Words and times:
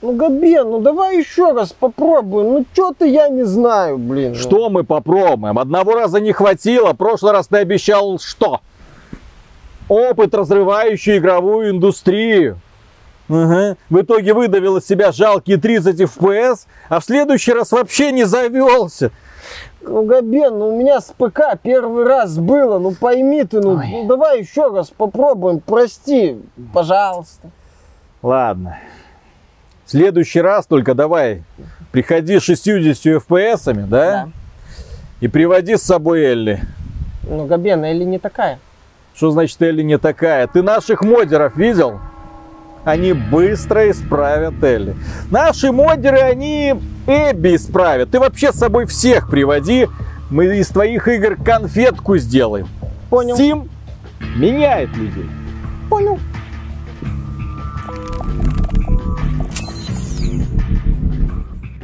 Ну, 0.00 0.12
Габен, 0.14 0.70
ну 0.70 0.80
давай 0.80 1.18
еще 1.18 1.52
раз 1.52 1.72
попробуем. 1.72 2.52
Ну, 2.52 2.66
что-то 2.72 3.04
я 3.04 3.28
не 3.28 3.42
знаю, 3.44 3.98
блин. 3.98 4.32
ну. 4.32 4.38
Что 4.38 4.70
мы 4.70 4.84
попробуем? 4.84 5.58
Одного 5.58 5.94
раза 5.94 6.20
не 6.20 6.32
хватило. 6.32 6.92
В 6.92 6.96
прошлый 6.96 7.32
раз 7.32 7.48
ты 7.48 7.58
обещал 7.58 8.18
что? 8.20 8.60
Опыт, 9.88 10.34
разрывающий 10.34 11.18
игровую 11.18 11.70
индустрию. 11.70 12.58
Ага. 13.28 13.76
В 13.90 14.00
итоге 14.00 14.34
выдавил 14.34 14.76
из 14.76 14.86
себя 14.86 15.12
жалкие 15.12 15.56
30 15.56 16.00
FPS, 16.00 16.66
а 16.88 17.00
в 17.00 17.04
следующий 17.04 17.52
раз 17.52 17.72
вообще 17.72 18.12
не 18.12 18.24
завелся. 18.24 19.10
Ну, 19.80 20.04
Габен, 20.04 20.58
ну 20.58 20.68
у 20.74 20.78
меня 20.78 21.00
с 21.00 21.12
ПК 21.16 21.58
первый 21.62 22.04
раз 22.04 22.38
было. 22.38 22.78
Ну, 22.78 22.92
пойми 22.92 23.44
ты, 23.44 23.60
ну, 23.60 23.78
Ой. 23.78 23.88
ну, 23.90 24.06
давай 24.06 24.40
еще 24.40 24.68
раз 24.68 24.90
попробуем. 24.90 25.60
Прости, 25.60 26.40
пожалуйста. 26.72 27.50
Ладно. 28.22 28.78
В 29.88 29.90
следующий 29.90 30.42
раз 30.42 30.66
только 30.66 30.94
давай 30.94 31.44
приходи 31.92 32.38
с 32.38 32.42
60 32.42 33.22
FPS, 33.22 33.86
да? 33.86 34.28
И 35.22 35.28
приводи 35.28 35.78
с 35.78 35.82
собой 35.82 36.24
Элли. 36.24 36.60
Ну, 37.22 37.46
Габен, 37.46 37.82
Элли 37.86 38.04
не 38.04 38.18
такая. 38.18 38.58
Что 39.14 39.30
значит 39.30 39.62
Элли 39.62 39.80
не 39.80 39.96
такая? 39.96 40.46
Ты 40.46 40.60
наших 40.62 41.00
модеров 41.00 41.56
видел? 41.56 42.00
Они 42.84 43.14
быстро 43.14 43.90
исправят 43.90 44.62
Элли. 44.62 44.94
Наши 45.30 45.72
модеры, 45.72 46.18
они 46.18 46.74
Эбби 47.06 47.56
исправят. 47.56 48.10
Ты 48.10 48.20
вообще 48.20 48.52
с 48.52 48.56
собой 48.56 48.84
всех 48.84 49.30
приводи. 49.30 49.88
Мы 50.28 50.58
из 50.58 50.68
твоих 50.68 51.08
игр 51.08 51.36
конфетку 51.42 52.18
сделаем. 52.18 52.68
Понял. 53.08 53.38
Steam 53.38 53.66
меняет 54.36 54.94
людей. 54.94 55.30
Понял. 55.88 56.18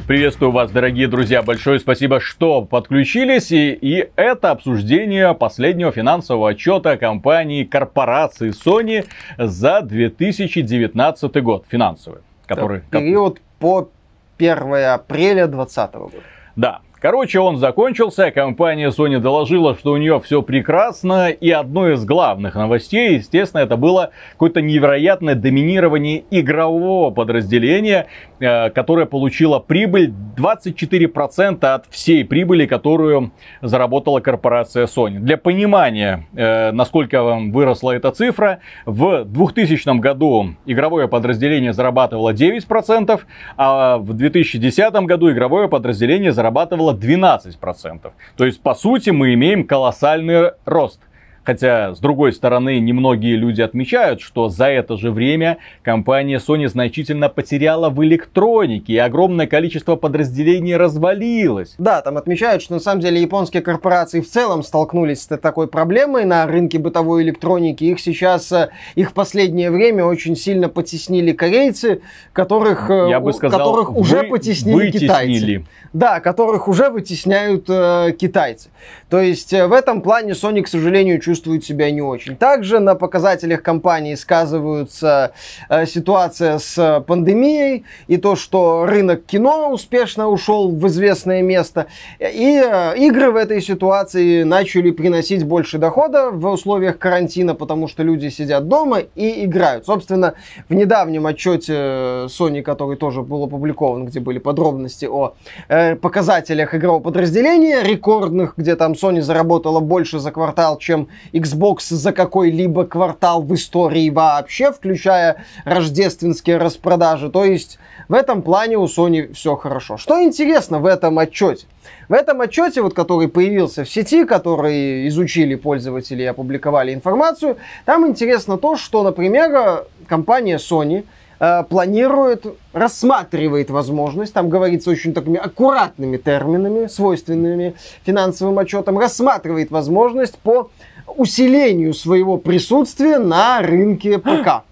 Приветствую 0.07 0.51
вас, 0.51 0.69
дорогие 0.69 1.07
друзья. 1.07 1.41
Большое 1.41 1.79
спасибо, 1.79 2.19
что 2.19 2.61
подключились. 2.61 3.51
И, 3.51 3.71
и 3.71 4.07
это 4.15 4.51
обсуждение 4.51 5.33
последнего 5.33 5.91
финансового 5.91 6.51
отчета 6.51 6.95
компании 6.97 7.63
корпорации 7.63 8.51
Sony 8.51 9.07
за 9.39 9.81
2019 9.81 11.41
год. 11.41 11.65
Финансовый. 11.67 12.19
Который, 12.45 12.81
Период 12.91 13.41
по 13.57 13.89
1 14.37 14.75
апреля 14.93 15.47
2020 15.47 15.93
года. 15.95 16.17
Да. 16.55 16.81
Короче, 16.99 17.39
он 17.39 17.57
закончился, 17.57 18.31
компания 18.31 18.89
Sony 18.89 19.19
доложила, 19.19 19.75
что 19.75 19.91
у 19.91 19.97
нее 19.97 20.19
все 20.21 20.41
прекрасно, 20.41 21.29
и 21.29 21.51
одной 21.51 21.95
из 21.95 22.05
главных 22.05 22.55
новостей, 22.55 23.15
естественно, 23.15 23.61
это 23.61 23.75
было 23.75 24.11
какое-то 24.31 24.61
невероятное 24.61 25.35
доминирование 25.35 26.23
игрового 26.31 27.11
подразделения, 27.11 28.07
э, 28.39 28.69
которое 28.69 29.05
получило 29.05 29.59
прибыль 29.59 30.13
24% 30.37 31.63
от 31.65 31.85
всей 31.89 32.23
прибыли, 32.23 32.65
которую 32.65 33.31
заработала 33.61 34.21
корпорация 34.21 34.85
Sony. 34.85 35.19
Для 35.19 35.37
понимания, 35.37 36.25
э, 36.33 36.71
насколько 36.71 37.23
вам 37.23 37.51
выросла 37.51 37.91
эта 37.91 38.11
цифра, 38.11 38.59
в 38.85 39.25
2000 39.25 39.99
году 39.99 40.55
игровое 40.65 41.07
подразделение 41.09 41.73
зарабатывало 41.73 42.33
9%, 42.33 43.25
а 43.57 43.97
в 43.97 44.13
2010 44.13 45.05
году 45.05 45.31
игровое 45.31 45.67
подразделение 45.67 46.31
зарабатывало 46.31 46.84
12%. 46.93 48.11
То 48.35 48.45
есть, 48.45 48.61
по 48.61 48.75
сути, 48.75 49.09
мы 49.09 49.33
имеем 49.33 49.65
колоссальный 49.65 50.51
рост. 50.65 50.99
Хотя, 51.45 51.93
с 51.93 51.99
другой 51.99 52.33
стороны, 52.33 52.79
немногие 52.79 53.35
люди 53.35 53.61
отмечают, 53.61 54.19
что 54.19 54.49
за 54.49 54.65
это 54.65 54.97
же 54.97 55.11
время 55.11 55.57
компания 55.83 56.39
Sony 56.39 56.67
значительно 56.67 57.29
потеряла 57.29 57.91
в 57.91 58.03
электронике, 58.03 58.93
и 58.93 58.97
огромное 58.97 59.45
количество 59.45 59.95
подразделений 59.95 60.75
развалилось. 60.75 61.75
Да, 61.77 62.01
там 62.01 62.17
отмечают, 62.17 62.63
что 62.63 62.73
на 62.73 62.79
самом 62.79 63.01
деле 63.01 63.21
японские 63.21 63.61
корпорации 63.61 64.21
в 64.21 64.27
целом 64.29 64.63
столкнулись 64.63 65.21
с 65.21 65.37
такой 65.37 65.67
проблемой 65.67 66.25
на 66.25 66.47
рынке 66.47 66.79
бытовой 66.79 67.21
электроники. 67.21 67.83
Их 67.83 67.99
сейчас, 67.99 68.51
э, 68.51 68.69
их 68.95 69.11
в 69.11 69.13
последнее 69.13 69.69
время 69.69 70.03
очень 70.03 70.35
сильно 70.35 70.67
потеснили 70.67 71.31
корейцы, 71.31 72.01
которых, 72.33 72.89
э, 72.89 73.07
Я 73.09 73.19
бы 73.19 73.31
сказал, 73.33 73.59
которых 73.59 73.95
уже 73.95 74.21
вы- 74.23 74.29
потеснили 74.29 74.89
китайцы. 74.89 75.27
вытеснили. 75.27 75.65
Да, 75.93 76.19
которых 76.19 76.67
уже 76.67 76.89
вытесняют 76.89 77.65
э, 77.69 78.13
китайцы. 78.19 78.69
То 79.09 79.21
есть 79.21 79.53
э, 79.53 79.67
в 79.67 79.73
этом 79.73 80.01
плане 80.01 80.31
Sony, 80.33 80.63
к 80.63 80.67
сожалению, 80.67 81.19
чувствует 81.19 81.34
себя 81.35 81.91
не 81.91 82.01
очень. 82.01 82.35
Также 82.35 82.79
на 82.79 82.95
показателях 82.95 83.61
компании 83.61 84.15
сказываются 84.15 85.31
э, 85.69 85.85
ситуация 85.85 86.59
с 86.59 87.03
пандемией 87.07 87.85
и 88.07 88.17
то, 88.17 88.35
что 88.35 88.85
рынок 88.85 89.25
кино 89.25 89.71
успешно 89.71 90.27
ушел 90.27 90.69
в 90.69 90.87
известное 90.87 91.41
место. 91.41 91.87
И 92.19 92.61
э, 92.63 92.97
игры 92.97 93.31
в 93.31 93.35
этой 93.35 93.61
ситуации 93.61 94.43
начали 94.43 94.91
приносить 94.91 95.43
больше 95.43 95.77
дохода 95.77 96.31
в 96.31 96.45
условиях 96.47 96.97
карантина, 96.97 97.55
потому 97.55 97.87
что 97.87 98.03
люди 98.03 98.29
сидят 98.29 98.67
дома 98.67 98.99
и 99.15 99.45
играют. 99.45 99.85
Собственно, 99.85 100.33
в 100.69 100.73
недавнем 100.73 101.25
отчете 101.25 101.73
э, 101.75 102.27
Sony, 102.29 102.61
который 102.61 102.97
тоже 102.97 103.21
был 103.21 103.43
опубликован, 103.43 104.05
где 104.05 104.19
были 104.19 104.39
подробности 104.39 105.05
о 105.05 105.33
э, 105.67 105.95
показателях 105.95 106.73
игрового 106.75 107.01
подразделения 107.01 107.83
рекордных, 107.83 108.53
где 108.57 108.75
там 108.75 108.93
Sony 108.93 109.21
заработала 109.21 109.79
больше 109.79 110.19
за 110.19 110.31
квартал, 110.31 110.77
чем 110.77 111.07
Xbox 111.33 111.93
за 111.93 112.11
какой-либо 112.11 112.85
квартал 112.85 113.41
в 113.41 113.53
истории 113.53 114.09
вообще, 114.09 114.71
включая 114.71 115.43
рождественские 115.63 116.57
распродажи. 116.57 117.29
То 117.29 117.45
есть 117.45 117.79
в 118.07 118.13
этом 118.13 118.41
плане 118.41 118.77
у 118.77 118.85
Sony 118.85 119.33
все 119.33 119.55
хорошо. 119.55 119.97
Что 119.97 120.21
интересно 120.21 120.79
в 120.79 120.85
этом 120.85 121.17
отчете? 121.19 121.65
В 122.07 122.13
этом 122.13 122.41
отчете, 122.41 122.81
вот, 122.81 122.93
который 122.93 123.27
появился 123.27 123.83
в 123.83 123.89
сети, 123.89 124.25
который 124.25 125.07
изучили 125.07 125.55
пользователи 125.55 126.23
и 126.23 126.25
опубликовали 126.25 126.93
информацию, 126.93 127.57
там 127.85 128.07
интересно 128.07 128.57
то, 128.57 128.75
что, 128.75 129.03
например, 129.03 129.85
компания 130.07 130.57
Sony 130.57 131.05
э, 131.39 131.63
планирует, 131.63 132.45
рассматривает 132.73 133.71
возможность, 133.71 134.33
там 134.33 134.49
говорится 134.49 134.91
очень 134.91 135.13
такими 135.13 135.37
аккуратными 135.37 136.17
терминами, 136.17 136.87
свойственными 136.87 137.75
финансовым 138.03 138.59
отчетам, 138.59 138.99
рассматривает 138.99 139.71
возможность 139.71 140.37
по 140.37 140.69
усилению 141.07 141.93
своего 141.93 142.37
присутствия 142.37 143.19
на 143.19 143.61
рынке 143.61 144.19
ПК. 144.19 144.63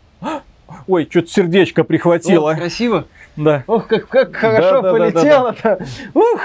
Ой, 0.88 1.08
что-то 1.10 1.28
сердечко 1.28 1.84
прихватило. 1.84 2.52
О, 2.52 2.56
красиво. 2.56 3.06
Да. 3.36 3.64
Ох, 3.68 3.88
как, 3.88 4.08
как 4.08 4.36
хорошо 4.36 4.82
Да-да-да-да-да. 4.82 5.54
полетело-то. 5.54 5.86
Ух. 6.14 6.42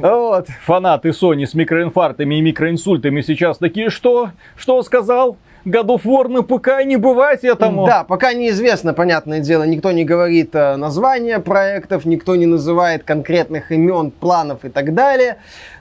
Вот. 0.00 0.46
Фанаты 0.64 1.10
Sony 1.10 1.46
с 1.46 1.54
микроинфарктами 1.54 2.36
и 2.36 2.40
микроинсультами 2.40 3.20
сейчас 3.20 3.58
такие, 3.58 3.90
что? 3.90 4.30
Что 4.56 4.82
сказал? 4.82 5.36
God 5.66 5.86
of 5.88 6.02
War 6.04 6.28
на 6.28 6.42
ПК 6.42 6.84
не 6.84 6.96
бывать 6.96 7.42
этому. 7.42 7.86
Да, 7.86 8.04
пока 8.04 8.32
неизвестно, 8.34 8.94
понятное 8.94 9.40
дело, 9.40 9.64
никто 9.64 9.90
не 9.90 10.04
говорит 10.04 10.54
э, 10.54 10.76
названия 10.76 11.40
проектов, 11.40 12.04
никто 12.04 12.36
не 12.36 12.46
называет 12.46 13.02
конкретных 13.02 13.72
имен, 13.72 14.12
планов 14.12 14.64
и 14.64 14.68
так 14.68 14.94
далее. 14.94 15.38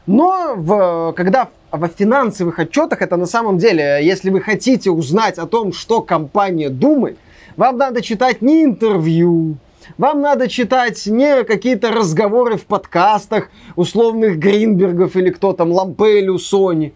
Но 0.08 0.54
в, 0.56 1.14
когда 1.14 1.50
во 1.72 1.88
финансовых 1.88 2.60
отчетах 2.60 3.02
это 3.02 3.18
на 3.18 3.26
самом 3.26 3.58
деле, 3.58 4.00
если 4.02 4.30
вы 4.30 4.42
хотите 4.42 4.92
узнать 4.92 5.38
о 5.38 5.48
том, 5.48 5.74
что 5.74 6.02
компания 6.02 6.70
думает, 6.70 7.18
вам 7.58 7.78
надо 7.78 8.02
читать 8.02 8.42
не 8.42 8.64
интервью, 8.64 9.58
вам 9.98 10.22
надо 10.22 10.48
читать 10.48 11.06
не 11.06 11.44
какие-то 11.44 11.92
разговоры 11.92 12.58
в 12.58 12.66
подкастах 12.66 13.50
условных 13.76 14.38
Гринбергов 14.38 15.16
или 15.16 15.30
кто 15.30 15.54
там, 15.54 15.72
Лампелю, 15.72 16.36
Sony. 16.36 16.94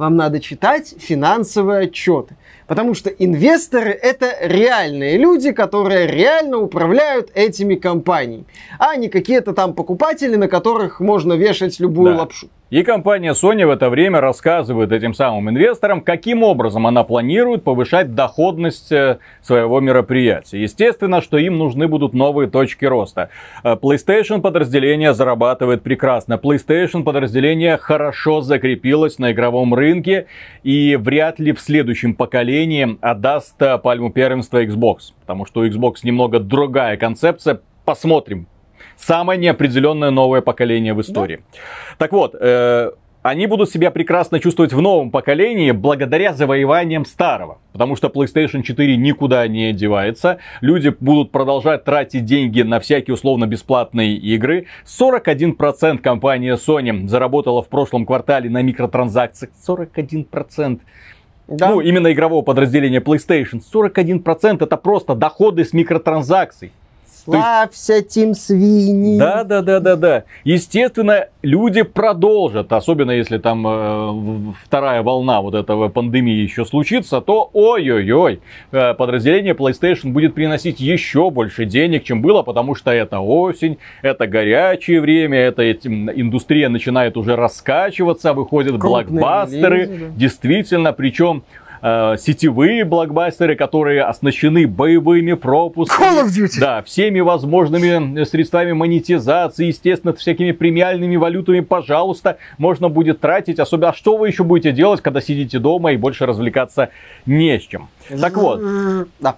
Вам 0.00 0.16
надо 0.16 0.40
читать 0.40 0.94
финансовые 0.98 1.80
отчеты. 1.80 2.34
Потому 2.66 2.94
что 2.94 3.10
инвесторы 3.10 3.90
это 3.90 4.34
реальные 4.40 5.18
люди, 5.18 5.52
которые 5.52 6.06
реально 6.06 6.56
управляют 6.56 7.30
этими 7.34 7.74
компаниями, 7.74 8.46
а 8.78 8.96
не 8.96 9.10
какие-то 9.10 9.52
там 9.52 9.74
покупатели, 9.74 10.36
на 10.36 10.48
которых 10.48 11.00
можно 11.00 11.34
вешать 11.34 11.78
любую 11.80 12.14
Да. 12.14 12.20
лапшу. 12.20 12.48
И 12.70 12.84
компания 12.84 13.32
Sony 13.32 13.66
в 13.66 13.70
это 13.70 13.90
время 13.90 14.20
рассказывает 14.20 14.92
этим 14.92 15.12
самым 15.12 15.50
инвесторам, 15.50 16.00
каким 16.00 16.44
образом 16.44 16.86
она 16.86 17.02
планирует 17.02 17.64
повышать 17.64 18.14
доходность 18.14 18.92
э, 18.92 19.18
своего 19.42 19.80
мероприятия. 19.80 20.62
Естественно, 20.62 21.20
что 21.20 21.36
им 21.36 21.58
нужны 21.58 21.88
будут 21.88 22.14
новые 22.14 22.48
точки 22.48 22.84
роста. 22.84 23.30
Э, 23.64 23.74
PlayStation 23.74 24.40
подразделение 24.40 25.14
зарабатывает 25.14 25.82
прекрасно. 25.82 26.34
PlayStation 26.34 27.02
подразделение 27.02 27.76
хорошо 27.76 28.40
закрепилось 28.40 29.18
на 29.18 29.32
игровом 29.32 29.74
рынке 29.74 30.26
и 30.62 30.94
вряд 30.94 31.40
ли 31.40 31.50
в 31.50 31.60
следующем 31.60 32.14
поколении 32.14 32.98
отдаст 33.00 33.60
э, 33.60 33.78
пальму 33.78 34.12
первенства 34.12 34.62
Xbox. 34.62 35.12
Потому 35.22 35.44
что 35.44 35.62
у 35.62 35.66
Xbox 35.66 35.96
немного 36.04 36.38
другая 36.38 36.96
концепция. 36.96 37.62
Посмотрим. 37.84 38.46
Самое 39.00 39.38
неопределенное 39.38 40.10
новое 40.10 40.40
поколение 40.40 40.94
в 40.94 41.00
истории. 41.00 41.40
Так 41.98 42.12
вот, 42.12 42.34
э, 42.38 42.90
они 43.22 43.46
будут 43.46 43.70
себя 43.70 43.90
прекрасно 43.90 44.40
чувствовать 44.40 44.72
в 44.72 44.80
новом 44.80 45.10
поколении 45.10 45.72
благодаря 45.72 46.32
завоеваниям 46.32 47.04
старого. 47.04 47.58
Потому 47.72 47.96
что 47.96 48.08
PlayStation 48.08 48.62
4 48.62 48.96
никуда 48.96 49.46
не 49.46 49.72
девается. 49.72 50.38
Люди 50.60 50.94
будут 51.00 51.30
продолжать 51.30 51.84
тратить 51.84 52.24
деньги 52.24 52.62
на 52.62 52.80
всякие 52.80 53.14
условно-бесплатные 53.14 54.16
игры. 54.16 54.66
41% 54.86 55.98
компания 55.98 56.56
Sony 56.56 57.06
заработала 57.08 57.62
в 57.62 57.68
прошлом 57.68 58.06
квартале 58.06 58.48
на 58.48 58.62
микротранзакциях. 58.62 59.52
41%. 59.66 60.80
Да. 61.48 61.70
Ну, 61.70 61.80
именно 61.80 62.12
игрового 62.12 62.42
подразделения 62.42 63.00
PlayStation. 63.00 63.60
41% 63.60 64.64
это 64.64 64.76
просто 64.76 65.14
доходы 65.14 65.64
с 65.64 65.72
микротранзакций. 65.72 66.72
Славься, 67.24 68.02
Тим 68.02 68.34
Свини. 68.34 69.18
Да, 69.18 69.44
да, 69.44 69.62
да, 69.62 69.80
да, 69.80 69.96
да. 69.96 70.24
Естественно, 70.44 71.26
люди 71.42 71.82
продолжат, 71.82 72.72
особенно 72.72 73.10
если 73.10 73.38
там 73.38 73.66
э, 73.66 74.52
вторая 74.64 75.02
волна 75.02 75.40
вот 75.40 75.54
этого 75.54 75.88
пандемии 75.88 76.34
еще 76.42 76.64
случится, 76.64 77.20
то 77.20 77.50
ой-ой-ой, 77.52 78.40
э, 78.72 78.94
подразделение 78.94 79.54
PlayStation 79.54 80.12
будет 80.12 80.34
приносить 80.34 80.80
еще 80.80 81.30
больше 81.30 81.64
денег, 81.64 82.04
чем 82.04 82.22
было, 82.22 82.42
потому 82.42 82.74
что 82.74 82.90
это 82.90 83.20
осень, 83.20 83.78
это 84.02 84.26
горячее 84.26 85.00
время, 85.00 85.38
это 85.38 85.70
индустрия 85.72 86.68
начинает 86.68 87.16
уже 87.16 87.36
раскачиваться, 87.36 88.32
выходят 88.32 88.78
Крупные 88.78 89.04
блокбастеры, 89.04 89.82
релизы, 89.82 89.98
да. 89.98 90.06
действительно, 90.16 90.92
причем 90.92 91.42
э, 91.82 92.16
сетевые 92.18 92.84
блокбастеры, 92.84 93.56
которые 93.56 94.02
оснащены 94.02 94.66
боевыми 94.66 95.34
пропусками. 95.34 96.06
Call 96.06 96.24
of 96.24 96.28
Duty. 96.28 96.60
Да, 96.60 96.82
всеми 96.82 97.20
возможными 97.20 98.24
средствами 98.24 98.72
монетизации, 98.72 99.66
естественно, 99.66 100.12
всякими 100.12 100.52
премиальными 100.52 101.16
валютами, 101.16 101.60
пожалуйста, 101.60 102.38
можно 102.58 102.88
будет 102.88 103.20
тратить. 103.20 103.58
Особенно, 103.58 103.90
а 103.90 103.94
что 103.94 104.16
вы 104.16 104.28
еще 104.28 104.44
будете 104.44 104.72
делать, 104.72 105.00
когда 105.00 105.20
сидите 105.20 105.58
дома 105.58 105.92
и 105.92 105.96
больше 105.96 106.26
развлекаться 106.26 106.90
не 107.26 107.58
с 107.58 107.62
чем? 107.62 107.88
Так 108.20 108.36
вот. 108.36 108.60
Да. 109.20 109.36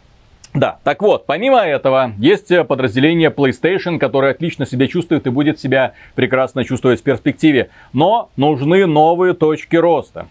Да, 0.55 0.77
так 0.85 1.01
вот, 1.01 1.25
помимо 1.25 1.61
этого, 1.61 2.13
есть 2.19 2.53
подразделение 2.69 3.31
PlayStation, 3.31 3.99
которое 3.99 4.33
отлично 4.33 4.67
себя 4.67 4.87
чувствует 4.87 5.27
и 5.27 5.31
будет 5.31 5.59
себя 5.59 5.95
прекрасно 6.15 6.63
чувствовать 6.63 7.01
в 7.01 7.03
перспективе. 7.03 7.71
Но 7.95 8.29
нужны 8.37 8.85
новые 8.85 9.33
точки 9.33 9.77
роста 9.77 10.27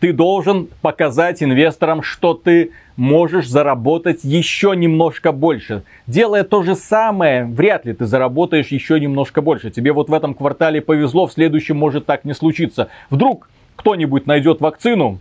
ты 0.00 0.12
должен 0.12 0.68
показать 0.82 1.42
инвесторам, 1.42 2.02
что 2.02 2.34
ты 2.34 2.72
можешь 2.96 3.48
заработать 3.48 4.24
еще 4.24 4.74
немножко 4.76 5.32
больше. 5.32 5.84
Делая 6.06 6.44
то 6.44 6.62
же 6.62 6.74
самое, 6.74 7.44
вряд 7.44 7.86
ли 7.86 7.92
ты 7.92 8.06
заработаешь 8.06 8.68
еще 8.68 9.00
немножко 9.00 9.40
больше. 9.40 9.70
Тебе 9.70 9.92
вот 9.92 10.08
в 10.08 10.14
этом 10.14 10.34
квартале 10.34 10.80
повезло, 10.80 11.26
в 11.26 11.32
следующем 11.32 11.76
может 11.76 12.06
так 12.06 12.24
не 12.24 12.34
случиться. 12.34 12.88
Вдруг 13.10 13.48
кто-нибудь 13.76 14.26
найдет 14.26 14.60
вакцину 14.60 15.18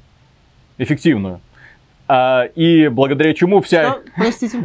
эффективную, 0.78 1.40
и 2.10 2.88
благодаря 2.92 3.34
чему 3.34 3.62
вся... 3.62 3.92
Что? 3.92 4.02
Простите. 4.16 4.60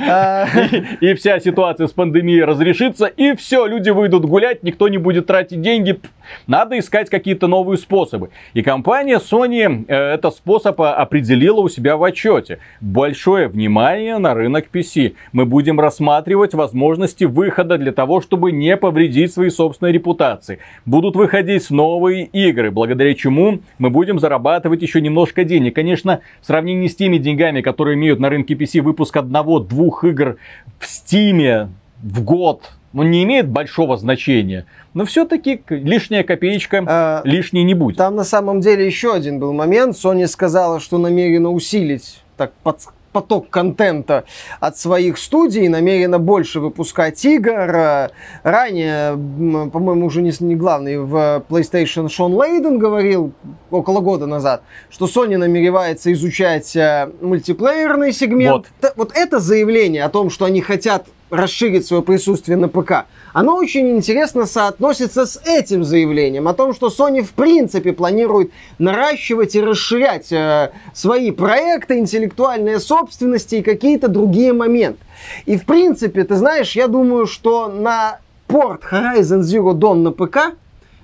И 1.00 1.14
вся 1.14 1.40
ситуация 1.40 1.86
с 1.86 1.92
пандемией 1.92 2.44
разрешится, 2.44 3.06
и 3.06 3.34
все, 3.34 3.66
люди 3.66 3.90
выйдут 3.90 4.24
гулять, 4.24 4.62
никто 4.62 4.88
не 4.88 4.98
будет 4.98 5.26
тратить 5.26 5.60
деньги. 5.60 5.98
Надо 6.46 6.78
искать 6.78 7.10
какие-то 7.10 7.46
новые 7.46 7.78
способы. 7.78 8.30
И 8.54 8.62
компания 8.62 9.18
Sony 9.18 9.84
э, 9.88 9.94
этот 10.14 10.34
способ 10.34 10.80
определила 10.80 11.60
у 11.60 11.68
себя 11.68 11.96
в 11.96 12.04
отчете. 12.04 12.58
Большое 12.80 13.48
внимание 13.48 14.18
на 14.18 14.34
рынок 14.34 14.66
PC. 14.72 15.14
Мы 15.32 15.44
будем 15.44 15.80
рассматривать 15.80 16.54
возможности 16.54 17.24
выхода 17.24 17.78
для 17.78 17.92
того, 17.92 18.20
чтобы 18.20 18.52
не 18.52 18.76
повредить 18.76 19.32
своей 19.32 19.50
собственной 19.50 19.92
репутации. 19.92 20.58
Будут 20.86 21.16
выходить 21.16 21.68
новые 21.70 22.24
игры, 22.26 22.70
благодаря 22.70 23.14
чему 23.14 23.60
мы 23.78 23.90
будем 23.90 24.18
зарабатывать 24.18 24.82
еще 24.82 25.00
немножко 25.00 25.44
денег 25.44 25.78
конечно, 25.80 26.20
в 26.42 26.46
сравнении 26.46 26.88
с 26.88 26.94
теми 26.94 27.16
деньгами, 27.16 27.62
которые 27.62 27.94
имеют 27.94 28.20
на 28.20 28.28
рынке 28.28 28.52
PC 28.52 28.82
выпуск 28.82 29.16
одного-двух 29.16 30.04
игр 30.04 30.36
в 30.78 30.86
Стиме 30.86 31.70
в 32.02 32.22
год, 32.22 32.72
ну, 32.92 33.02
не 33.02 33.24
имеет 33.24 33.48
большого 33.48 33.96
значения. 33.96 34.66
Но 34.92 35.06
все-таки 35.06 35.62
лишняя 35.70 36.22
копеечка 36.22 36.84
а, 36.86 37.22
лишней 37.24 37.62
не 37.62 37.72
будет. 37.72 37.96
Там 37.96 38.14
на 38.14 38.24
самом 38.24 38.60
деле 38.60 38.84
еще 38.84 39.14
один 39.14 39.38
был 39.38 39.54
момент. 39.54 39.96
Sony 39.96 40.26
сказала, 40.26 40.80
что 40.80 40.98
намерена 40.98 41.50
усилить 41.50 42.20
так 42.36 42.52
под, 42.62 42.80
поток 43.12 43.50
контента 43.50 44.24
от 44.60 44.76
своих 44.78 45.18
студий, 45.18 45.68
намерена 45.68 46.18
больше 46.18 46.60
выпускать 46.60 47.24
игр. 47.24 48.10
Ранее, 48.42 49.12
по-моему, 49.12 50.06
уже 50.06 50.22
не, 50.22 50.32
не 50.40 50.56
главный 50.56 50.98
в 50.98 51.44
PlayStation 51.48 52.08
Шон 52.08 52.34
Лейден 52.34 52.78
говорил 52.78 53.32
около 53.70 54.00
года 54.00 54.26
назад, 54.26 54.62
что 54.90 55.06
Sony 55.06 55.36
намеревается 55.36 56.12
изучать 56.12 56.74
э, 56.76 57.10
мультиплеерный 57.20 58.12
сегмент. 58.12 58.66
Вот. 58.80 58.92
вот 58.96 59.12
это 59.14 59.38
заявление 59.38 60.04
о 60.04 60.08
том, 60.08 60.30
что 60.30 60.44
они 60.44 60.60
хотят 60.60 61.06
расширить 61.30 61.86
свое 61.86 62.02
присутствие 62.02 62.56
на 62.56 62.68
ПК, 62.68 63.06
оно 63.32 63.56
очень 63.56 63.90
интересно 63.90 64.46
соотносится 64.46 65.26
с 65.26 65.40
этим 65.44 65.84
заявлением 65.84 66.48
о 66.48 66.54
том, 66.54 66.74
что 66.74 66.88
Sony 66.88 67.22
в 67.22 67.32
принципе 67.32 67.92
планирует 67.92 68.50
наращивать 68.78 69.54
и 69.54 69.60
расширять 69.60 70.32
э, 70.32 70.72
свои 70.92 71.30
проекты, 71.30 71.98
интеллектуальные 71.98 72.80
собственности 72.80 73.56
и 73.56 73.62
какие-то 73.62 74.08
другие 74.08 74.52
моменты. 74.52 74.98
И 75.46 75.56
в 75.56 75.64
принципе, 75.64 76.24
ты 76.24 76.36
знаешь, 76.36 76.72
я 76.72 76.88
думаю, 76.88 77.26
что 77.26 77.68
на 77.68 78.18
порт 78.46 78.82
Horizon 78.90 79.40
Zero 79.40 79.72
Dawn 79.72 80.02
на 80.02 80.12
ПК 80.12 80.56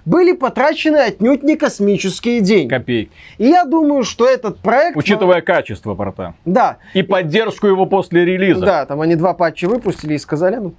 были 0.06 0.32
потрачены 0.32 0.96
отнюдь 0.96 1.42
не 1.42 1.56
космические 1.56 2.40
деньги. 2.40 2.70
Копейки. 2.70 3.10
И 3.36 3.48
я 3.48 3.64
думаю, 3.64 4.04
что 4.04 4.26
этот 4.26 4.58
проект... 4.58 4.96
Учитывая 4.96 5.42
качество 5.42 5.94
порта. 5.94 6.34
Да. 6.46 6.78
И 6.94 7.02
поддержку 7.02 7.66
его 7.66 7.84
после 7.84 8.24
релиза. 8.24 8.64
Да, 8.64 8.86
там 8.86 9.02
они 9.02 9.16
два 9.16 9.34
патча 9.34 9.68
выпустили 9.68 10.14
и 10.14 10.18
сказали, 10.18 10.56
ну, 10.56 10.74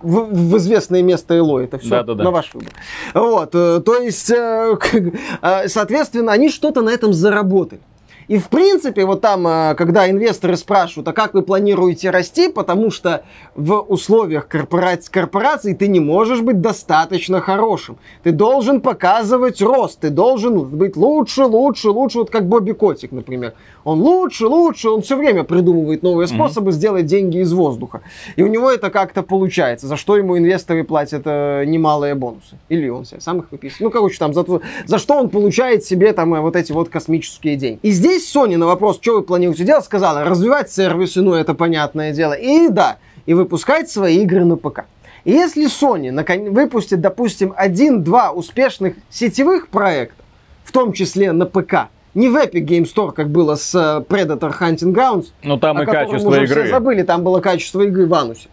в, 0.00 0.32
в 0.32 0.56
известное 0.56 1.02
место 1.02 1.36
Эло. 1.36 1.60
Это 1.60 1.78
все 1.78 1.90
да, 1.90 2.02
да, 2.02 2.14
да. 2.14 2.24
на 2.24 2.30
ваш 2.30 2.52
выбор. 2.54 2.72
Вот, 3.14 3.54
э, 3.54 3.80
то 3.84 4.00
есть, 4.00 4.30
э, 4.30 4.76
э, 5.42 5.68
соответственно, 5.68 6.32
они 6.32 6.48
что-то 6.48 6.80
на 6.80 6.90
этом 6.90 7.12
заработали. 7.12 7.80
И 8.28 8.38
в 8.38 8.48
принципе, 8.48 9.04
вот 9.04 9.20
там, 9.20 9.46
э, 9.46 9.74
когда 9.76 10.10
инвесторы 10.10 10.56
спрашивают, 10.56 11.06
а 11.08 11.12
как 11.12 11.34
вы 11.34 11.42
планируете 11.42 12.10
расти, 12.10 12.48
потому 12.48 12.90
что 12.90 13.24
в 13.54 13.80
условиях 13.80 14.48
корпораций, 14.48 15.12
корпораций 15.12 15.74
ты 15.74 15.88
не 15.88 16.00
можешь 16.00 16.40
быть 16.40 16.60
достаточно 16.60 17.40
хорошим. 17.40 17.98
Ты 18.22 18.32
должен 18.32 18.80
показывать 18.80 19.62
рост, 19.62 20.00
ты 20.00 20.10
должен 20.10 20.64
быть 20.64 20.96
лучше, 20.96 21.44
лучше, 21.44 21.90
лучше, 21.90 22.18
вот 22.18 22.30
как 22.30 22.46
Бобби 22.46 22.72
Котик, 22.72 23.12
например. 23.12 23.54
Он 23.84 24.00
лучше, 24.00 24.46
лучше, 24.46 24.90
он 24.90 25.02
все 25.02 25.16
время 25.16 25.44
придумывает 25.44 26.02
новые 26.02 26.26
способы 26.26 26.70
mm-hmm. 26.70 26.74
сделать 26.74 27.06
деньги 27.06 27.38
из 27.38 27.52
воздуха. 27.52 28.02
И 28.34 28.42
у 28.42 28.48
него 28.48 28.70
это 28.70 28.90
как-то 28.90 29.22
получается, 29.22 29.86
за 29.86 29.96
что 29.96 30.16
ему 30.16 30.36
инвесторы 30.36 30.82
платят 30.82 31.22
э, 31.24 31.64
немалые 31.64 32.16
бонусы. 32.16 32.58
Или 32.68 32.88
он 32.88 33.04
себе 33.04 33.20
сам 33.20 33.38
их 33.38 33.52
выписывает. 33.52 33.82
Ну, 33.82 33.90
короче, 33.90 34.18
там, 34.18 34.34
за, 34.34 34.44
за 34.86 34.98
что 34.98 35.14
он 35.14 35.28
получает 35.28 35.84
себе 35.84 36.12
там 36.12 36.34
э, 36.34 36.40
вот 36.40 36.56
эти 36.56 36.72
вот 36.72 36.88
космические 36.88 37.54
деньги. 37.54 37.78
И 37.82 37.90
здесь 37.90 38.15
здесь 38.16 38.34
Sony 38.34 38.56
на 38.56 38.66
вопрос, 38.66 38.98
что 39.00 39.16
вы 39.16 39.22
планируете 39.22 39.64
делать, 39.64 39.84
сказала, 39.84 40.24
развивать 40.24 40.70
сервисы, 40.70 41.22
ну 41.22 41.34
это 41.34 41.54
понятное 41.54 42.12
дело. 42.12 42.32
И 42.32 42.68
да, 42.68 42.98
и 43.26 43.34
выпускать 43.34 43.90
свои 43.90 44.18
игры 44.22 44.44
на 44.44 44.56
ПК. 44.56 44.84
И 45.24 45.32
если 45.32 45.66
Sony 45.66 46.50
выпустит, 46.50 47.00
допустим, 47.00 47.52
один-два 47.56 48.30
успешных 48.30 48.94
сетевых 49.10 49.68
проекта, 49.68 50.22
в 50.64 50.72
том 50.72 50.92
числе 50.92 51.32
на 51.32 51.46
ПК, 51.46 51.88
не 52.14 52.28
в 52.28 52.36
Epic 52.36 52.64
Game 52.64 52.84
Store, 52.84 53.12
как 53.12 53.28
было 53.28 53.56
с 53.56 53.74
э, 53.74 54.02
Predator 54.08 54.54
Hunting 54.58 54.94
Grounds, 54.94 55.26
ну 55.42 55.58
там 55.58 55.82
и 55.82 55.84
качество 55.84 56.30
уже 56.30 56.44
игры. 56.44 56.62
Все 56.62 56.70
забыли, 56.70 57.02
там 57.02 57.22
было 57.22 57.40
качество 57.40 57.82
игры 57.82 58.06
в 58.06 58.14
анусе. 58.14 58.48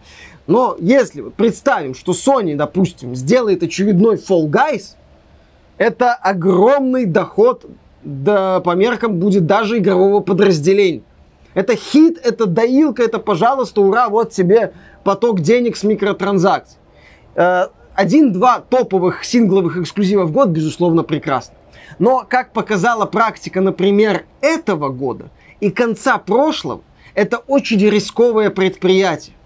Но 0.46 0.76
если 0.78 1.22
вот 1.22 1.34
представим, 1.34 1.94
что 1.94 2.12
Sony, 2.12 2.56
допустим, 2.56 3.14
сделает 3.14 3.62
очередной 3.62 4.16
Fall 4.16 4.50
Guys, 4.50 4.96
это 5.78 6.12
огромный 6.12 7.06
доход 7.06 7.64
да, 8.04 8.60
по 8.60 8.74
меркам 8.74 9.18
будет 9.18 9.46
даже 9.46 9.78
игрового 9.78 10.20
подразделения. 10.20 11.02
Это 11.54 11.76
хит, 11.76 12.18
это 12.22 12.46
доилка, 12.46 13.02
это, 13.02 13.18
пожалуйста, 13.18 13.80
ура, 13.80 14.08
вот 14.08 14.30
тебе 14.30 14.72
поток 15.04 15.40
денег 15.40 15.76
с 15.76 15.84
микротранзакций. 15.84 16.78
Э, 17.36 17.68
один-два 17.94 18.60
топовых 18.60 19.24
сингловых 19.24 19.76
эксклюзива 19.76 20.24
в 20.24 20.32
год, 20.32 20.48
безусловно, 20.48 21.04
прекрасно. 21.04 21.54
Но, 21.98 22.26
как 22.28 22.52
показала 22.52 23.06
практика, 23.06 23.60
например, 23.60 24.24
этого 24.40 24.88
года 24.88 25.30
и 25.60 25.70
конца 25.70 26.18
прошлого, 26.18 26.82
это 27.14 27.38
очень 27.38 27.78
рисковое 27.78 28.50
предприятие. 28.50 29.36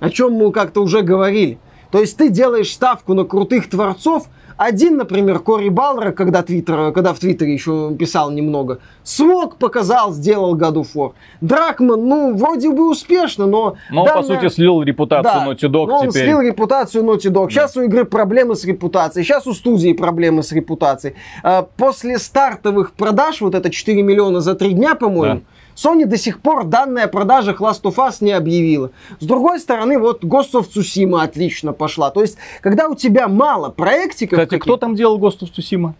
О 0.00 0.10
чем 0.10 0.32
мы 0.32 0.52
как-то 0.52 0.82
уже 0.82 1.00
говорили. 1.00 1.58
То 1.90 2.00
есть 2.00 2.16
ты 2.18 2.28
делаешь 2.28 2.72
ставку 2.72 3.14
на 3.14 3.24
крутых 3.24 3.70
творцов, 3.70 4.26
один, 4.56 4.96
например, 4.96 5.40
Кори 5.40 5.68
Баллер, 5.68 6.12
когда, 6.12 6.42
твиттер, 6.42 6.92
когда 6.92 7.12
в 7.12 7.18
Твиттере 7.18 7.52
еще 7.52 7.94
писал 7.98 8.30
немного, 8.30 8.80
смог, 9.02 9.56
показал, 9.56 10.12
сделал 10.12 10.56
of 10.56 10.86
War. 10.94 11.12
Дракман, 11.40 12.06
ну, 12.06 12.34
вроде 12.36 12.70
бы 12.70 12.88
успешно, 12.90 13.46
но... 13.46 13.76
Но 13.90 14.04
данная... 14.04 14.22
по 14.22 14.26
сути, 14.28 14.48
слил 14.48 14.82
репутацию 14.82 15.34
да, 15.34 15.46
Naughty 15.46 15.70
Dog 15.70 15.86
но 15.86 15.98
он 16.00 16.10
теперь. 16.10 16.24
слил 16.24 16.40
репутацию 16.40 17.04
Naughty 17.04 17.30
Dog. 17.30 17.50
Сейчас 17.50 17.74
да. 17.74 17.80
у 17.80 17.84
игры 17.84 18.04
проблемы 18.04 18.54
с 18.54 18.64
репутацией, 18.64 19.24
сейчас 19.24 19.46
у 19.46 19.54
студии 19.54 19.92
проблемы 19.92 20.42
с 20.42 20.52
репутацией. 20.52 21.14
А, 21.42 21.62
после 21.62 22.18
стартовых 22.18 22.92
продаж, 22.92 23.40
вот 23.40 23.54
это 23.54 23.70
4 23.70 24.02
миллиона 24.02 24.40
за 24.40 24.54
3 24.54 24.72
дня, 24.72 24.94
по-моему, 24.94 25.40
да 25.40 25.53
Sony 25.76 26.06
до 26.06 26.16
сих 26.16 26.40
пор 26.40 26.64
данные 26.64 27.04
о 27.04 27.08
продажах 27.08 27.60
Last 27.60 27.82
of 27.82 27.96
Us 27.96 28.16
не 28.20 28.32
объявила. 28.32 28.90
С 29.20 29.26
другой 29.26 29.60
стороны, 29.60 29.98
вот 29.98 30.22
Ghost 30.24 30.52
of 30.54 30.68
Tsushima 30.74 31.22
отлично 31.22 31.72
пошла. 31.72 32.10
То 32.10 32.22
есть, 32.22 32.38
когда 32.60 32.88
у 32.88 32.94
тебя 32.94 33.28
мало 33.28 33.70
проектиков... 33.70 34.40
Кстати, 34.40 34.60
кто 34.60 34.76
там 34.76 34.94
делал 34.94 35.18
Ghost 35.18 35.40
of 35.40 35.50
Tsushima? 35.56 35.94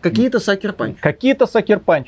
Какие-то 0.00 0.38
Sucker 0.38 0.76
Punch. 0.76 0.96
Какие-то 1.00 1.46
Sucker 1.46 1.82
Punch. 1.84 2.06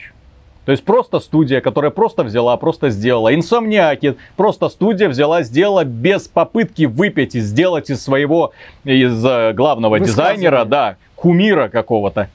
То 0.69 0.73
есть 0.73 0.85
просто 0.85 1.19
студия, 1.21 1.63
которая 1.63 1.91
просто 1.91 2.25
взяла, 2.25 2.55
просто 2.59 2.91
сделала. 2.91 3.35
Инсомниаки, 3.35 4.17
просто 4.37 4.69
студия 4.69 5.09
взяла, 5.09 5.43
сделала 5.43 5.83
без 5.83 6.29
попытки 6.29 6.85
выпить 6.85 7.35
и 7.35 7.41
сделать 7.41 7.89
из 7.89 8.03
своего, 8.03 8.53
из 8.85 9.25
э, 9.25 9.55
главного 9.55 9.99
дизайнера, 9.99 10.67
да, 10.67 10.97
кумира 11.17 11.69
какого-то. 11.69 12.29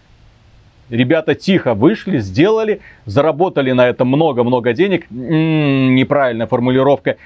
Ребята 0.89 1.33
тихо 1.33 1.73
вышли, 1.73 2.19
сделали, 2.19 2.81
заработали 3.05 3.71
на 3.71 3.87
этом 3.87 4.09
много-много 4.09 4.73
денег. 4.73 5.07
М-м, 5.11 5.95
неправильная 5.95 6.45
формулировка. 6.45 7.17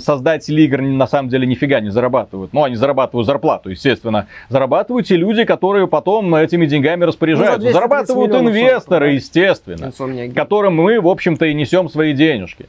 Создатели 0.00 0.62
игр 0.62 0.82
на 0.82 1.06
самом 1.06 1.28
деле 1.28 1.46
нифига 1.46 1.80
не 1.80 1.90
зарабатывают. 1.90 2.52
Ну, 2.52 2.64
они 2.64 2.74
зарабатывают 2.76 3.26
зарплату, 3.26 3.70
естественно. 3.70 4.26
Зарабатывают 4.48 5.06
те 5.06 5.16
люди, 5.16 5.44
которые 5.44 5.86
потом 5.86 6.34
этими 6.34 6.66
деньгами 6.66 7.04
распоряжаются. 7.04 7.66
Ну, 7.66 7.72
зарабатывают 7.72 8.34
инвесторы, 8.34 9.12
естественно. 9.12 9.92
Которым 10.34 10.74
мы, 10.76 11.00
в 11.00 11.08
общем-то, 11.08 11.46
и 11.46 11.54
несем 11.54 11.88
свои 11.88 12.12
денежки. 12.12 12.66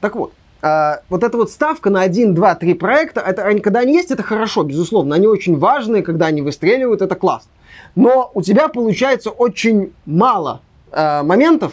Так 0.00 0.16
вот, 0.16 0.32
а, 0.62 1.00
вот 1.08 1.22
эта 1.22 1.36
вот 1.36 1.50
ставка 1.50 1.90
на 1.90 2.02
1, 2.02 2.34
2, 2.34 2.54
3 2.54 2.74
проекта, 2.74 3.20
это, 3.20 3.42
когда 3.60 3.80
они 3.80 3.94
есть, 3.94 4.10
это 4.10 4.22
хорошо, 4.22 4.62
безусловно. 4.62 5.14
Они 5.14 5.26
очень 5.26 5.58
важные, 5.58 6.02
когда 6.02 6.26
они 6.26 6.42
выстреливают, 6.42 7.02
это 7.02 7.14
классно 7.14 7.50
но 7.96 8.30
у 8.34 8.42
тебя 8.42 8.68
получается 8.68 9.30
очень 9.30 9.92
мало 10.04 10.60
э, 10.92 11.22
моментов, 11.22 11.72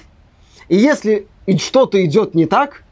и 0.69 0.77
если 0.77 1.27
что-то 1.59 2.03
идет 2.03 2.33
не 2.33 2.45
так, 2.45 2.83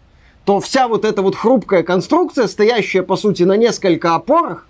то 0.46 0.60
вся 0.60 0.88
вот 0.88 1.06
эта 1.06 1.22
вот 1.22 1.36
хрупкая 1.36 1.82
конструкция, 1.84 2.48
стоящая 2.48 3.04
по 3.04 3.16
сути 3.16 3.44
на 3.44 3.56
несколько 3.56 4.16
опорах, 4.16 4.68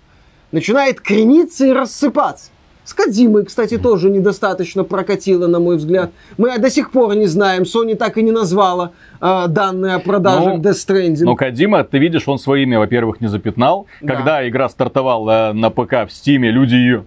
начинает 0.52 1.00
крениться 1.00 1.66
и 1.66 1.72
рассыпаться. 1.72 2.50
С 2.84 2.94
Кадимой, 2.94 3.44
кстати, 3.44 3.78
тоже 3.78 4.10
недостаточно 4.10 4.82
прокатило, 4.82 5.46
на 5.46 5.60
мой 5.60 5.76
взгляд. 5.76 6.10
Мы 6.36 6.58
до 6.58 6.68
сих 6.68 6.90
пор 6.90 7.14
не 7.14 7.26
знаем, 7.26 7.62
Sony 7.62 7.94
так 7.94 8.18
и 8.18 8.22
не 8.22 8.32
назвала 8.32 8.92
э, 9.20 9.44
данные 9.48 9.94
о 9.94 9.98
продажах 10.00 10.56
ну, 10.56 10.60
Death 10.60 10.86
Stranding. 10.86 11.24
Ну, 11.24 11.36
Кадима, 11.36 11.84
ты 11.84 11.98
видишь, 11.98 12.26
он 12.26 12.38
свое 12.38 12.64
имя, 12.64 12.80
во-первых, 12.80 13.20
не 13.20 13.28
запятнал. 13.28 13.86
Да. 14.00 14.14
Когда 14.14 14.48
игра 14.48 14.68
стартовала 14.68 15.52
на 15.54 15.70
ПК 15.70 16.08
в 16.08 16.10
Стиме, 16.10 16.50
люди 16.50 16.74
ее 16.74 17.04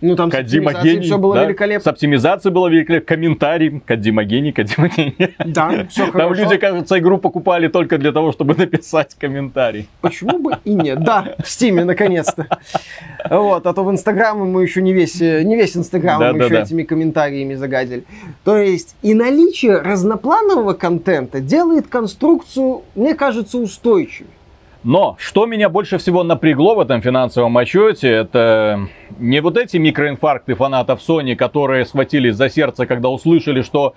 ну, 0.00 0.16
там 0.16 0.30
Кадима 0.30 0.72
с 0.72 0.84
гений, 0.84 1.02
все 1.02 1.18
было 1.18 1.34
да? 1.34 1.44
великолепно. 1.44 1.84
С 1.84 1.86
оптимизацией 1.86 2.52
было 2.52 2.68
великолепно. 2.68 3.06
Комментарий. 3.06 3.80
Кадима 3.84 4.24
гений, 4.24 4.52
Кадима 4.52 4.88
гений. 4.88 5.34
Да, 5.44 5.86
все 5.90 6.06
хорошо. 6.10 6.18
Там 6.18 6.34
люди, 6.34 6.56
кажется, 6.56 6.98
игру 6.98 7.18
покупали 7.18 7.68
только 7.68 7.98
для 7.98 8.12
того, 8.12 8.32
чтобы 8.32 8.54
написать 8.54 9.14
комментарий. 9.18 9.88
Почему 10.00 10.38
бы 10.38 10.58
и 10.64 10.74
нет? 10.74 11.02
Да, 11.02 11.34
в 11.42 11.48
Стиме, 11.48 11.84
наконец-то. 11.84 12.46
Вот, 13.28 13.66
а 13.66 13.72
то 13.72 13.84
в 13.84 13.90
Инстаграме 13.90 14.44
мы 14.44 14.62
еще 14.62 14.82
не 14.82 14.92
весь, 14.92 15.20
не 15.20 15.56
весь 15.56 15.76
Инстаграм 15.76 16.20
да, 16.20 16.32
мы 16.32 16.38
да, 16.38 16.44
еще 16.44 16.54
да. 16.54 16.62
этими 16.62 16.82
комментариями 16.84 17.54
загадили. 17.54 18.04
То 18.44 18.56
есть 18.56 18.96
и 19.02 19.14
наличие 19.14 19.78
разнопланового 19.78 20.74
контента 20.74 21.40
делает 21.40 21.88
конструкцию, 21.88 22.82
мне 22.94 23.14
кажется, 23.14 23.58
устойчивой. 23.58 24.30
Но 24.88 25.16
что 25.18 25.44
меня 25.44 25.68
больше 25.68 25.98
всего 25.98 26.22
напрягло 26.22 26.74
в 26.74 26.80
этом 26.80 27.02
финансовом 27.02 27.58
отчете, 27.58 28.08
это 28.08 28.88
не 29.18 29.40
вот 29.40 29.58
эти 29.58 29.76
микроинфаркты 29.76 30.54
фанатов 30.54 31.00
Sony, 31.06 31.36
которые 31.36 31.84
схватились 31.84 32.36
за 32.36 32.48
сердце, 32.48 32.86
когда 32.86 33.10
услышали, 33.10 33.60
что 33.60 33.94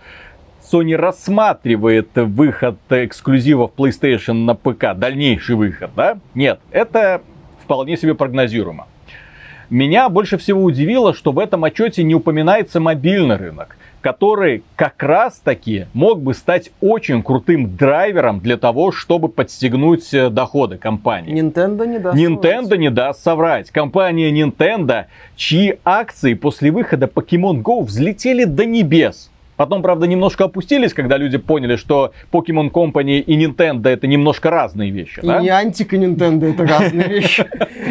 Sony 0.69 0.98
рассматривает 0.98 2.10
выход 2.15 2.75
эксклюзивов 2.89 3.71
PlayStation 3.77 4.43
на 4.43 4.53
ПК, 4.53 4.93
дальнейший 4.93 5.55
выход, 5.55 5.91
да? 5.95 6.17
Нет, 6.36 6.60
это 6.71 7.21
вполне 7.63 7.95
себе 7.95 8.13
прогнозируемо. 8.13 8.88
Меня 9.69 10.10
больше 10.10 10.38
всего 10.38 10.62
удивило, 10.62 11.13
что 11.13 11.31
в 11.31 11.39
этом 11.39 11.63
отчете 11.63 12.03
не 12.03 12.15
упоминается 12.15 12.81
мобильный 12.81 13.38
рынок 13.38 13.77
который 14.01 14.63
как 14.75 15.01
раз 15.03 15.39
таки 15.39 15.88
мог 15.93 16.22
бы 16.22 16.34
стать 16.34 16.72
очень 16.81 17.24
крутым 17.24 17.75
драйвером 17.75 18.39
для 18.39 18.58
того, 18.58 18.91
чтобы 18.91 19.29
подстегнуть 19.29 20.13
э, 20.13 20.29
доходы 20.29 20.77
компании. 20.77 21.34
Nintendo 21.34 21.86
не 21.86 22.00
даст 22.00 22.17
Nintendo 22.17 22.63
соврать. 22.63 22.79
не 22.79 22.89
даст 22.89 23.24
соврать. 23.24 23.72
Компания 23.72 24.31
Nintendo, 24.31 25.05
чьи 25.36 25.79
акции 25.86 26.34
после 26.34 26.72
выхода 26.72 27.05
Pokemon 27.05 27.62
Go 27.62 27.84
взлетели 27.84 28.43
до 28.43 28.65
небес. 28.65 29.29
Потом, 29.62 29.84
правда, 29.84 30.08
немножко 30.08 30.46
опустились, 30.46 30.91
когда 30.91 31.18
люди 31.18 31.38
поняли, 31.38 31.75
что 31.75 32.13
Pokemon 32.32 32.72
Company 32.72 33.20
и 33.20 33.46
Nintendo 33.46 33.89
это 33.89 34.08
немножко 34.08 34.50
разные 34.50 34.89
вещи. 34.89 35.20
И 35.20 35.27
да? 35.27 35.38
Антик 35.38 35.94
и 35.94 35.98
Nintendo 35.98 36.51
это 36.51 36.65
разные 36.65 37.08
вещи. 37.08 37.46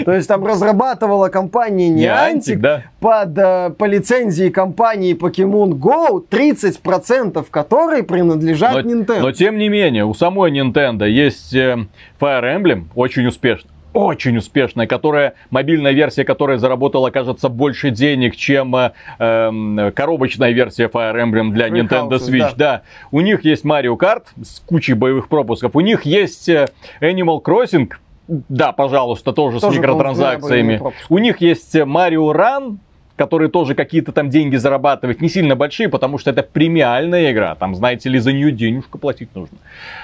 То 0.05 0.13
есть 0.13 0.27
там 0.27 0.45
разрабатывала 0.45 1.29
компания 1.29 2.11
Антик, 2.11 2.61
под 2.99 3.39
э, 3.39 3.71
по 3.79 3.85
лицензии 3.85 4.49
компании 4.49 5.15
Pokemon 5.17 5.79
Go, 5.79 6.25
30% 6.29 7.47
которой 7.49 8.03
принадлежат 8.03 8.85
Nintendo. 8.85 9.21
Но 9.21 9.31
тем 9.31 9.57
не 9.57 9.69
менее, 9.69 10.05
у 10.07 10.13
самой 10.13 10.51
Nintendo 10.51 11.09
есть 11.09 11.55
э, 11.55 11.87
Fire 12.19 12.43
Emblem, 12.43 12.87
очень 12.97 13.29
успешный 13.29 13.71
очень 13.93 14.37
успешная, 14.37 14.87
которая 14.87 15.35
мобильная 15.51 15.93
версия, 15.93 16.25
которая 16.25 16.59
заработала, 16.59 17.11
кажется, 17.11 17.49
больше 17.49 17.91
денег, 17.91 18.37
чем 18.37 18.75
э, 18.77 18.93
эм, 19.19 19.93
коробочная 19.95 20.51
версия 20.51 20.87
Fire 20.87 21.17
Emblem 21.17 21.51
для 21.51 21.69
Free 21.69 21.83
Nintendo 21.83 22.11
Houses, 22.11 22.29
Switch. 22.29 22.55
Да. 22.57 22.73
да, 22.73 22.83
у 23.11 23.21
них 23.21 23.45
есть 23.45 23.65
Mario 23.65 23.97
Kart 23.97 24.25
с 24.43 24.61
кучей 24.61 24.95
боевых 24.95 25.29
пропусков, 25.29 25.75
у 25.75 25.81
них 25.81 26.05
есть 26.05 26.49
э, 26.49 26.69
Animal 27.01 27.43
Crossing, 27.43 27.91
да, 28.29 28.71
пожалуйста, 28.73 29.33
тоже, 29.33 29.59
тоже 29.59 29.77
с 29.77 29.79
микротранзакциями. 29.79 30.81
У 31.09 31.19
них 31.19 31.41
есть 31.41 31.75
Mario 31.75 32.33
Run, 32.33 32.79
которые 33.21 33.51
тоже 33.51 33.75
какие-то 33.75 34.13
там 34.13 34.31
деньги 34.31 34.57
зарабатывают, 34.57 35.21
не 35.21 35.29
сильно 35.29 35.55
большие, 35.55 35.91
потому 35.91 36.17
что 36.17 36.31
это 36.31 36.43
премиальная 36.43 37.33
игра. 37.33 37.55
Там, 37.55 37.75
знаете 37.75 38.09
ли, 38.09 38.19
за 38.19 38.33
нее 38.33 38.51
денежку 38.51 38.97
платить 38.97 39.35
нужно. 39.35 39.59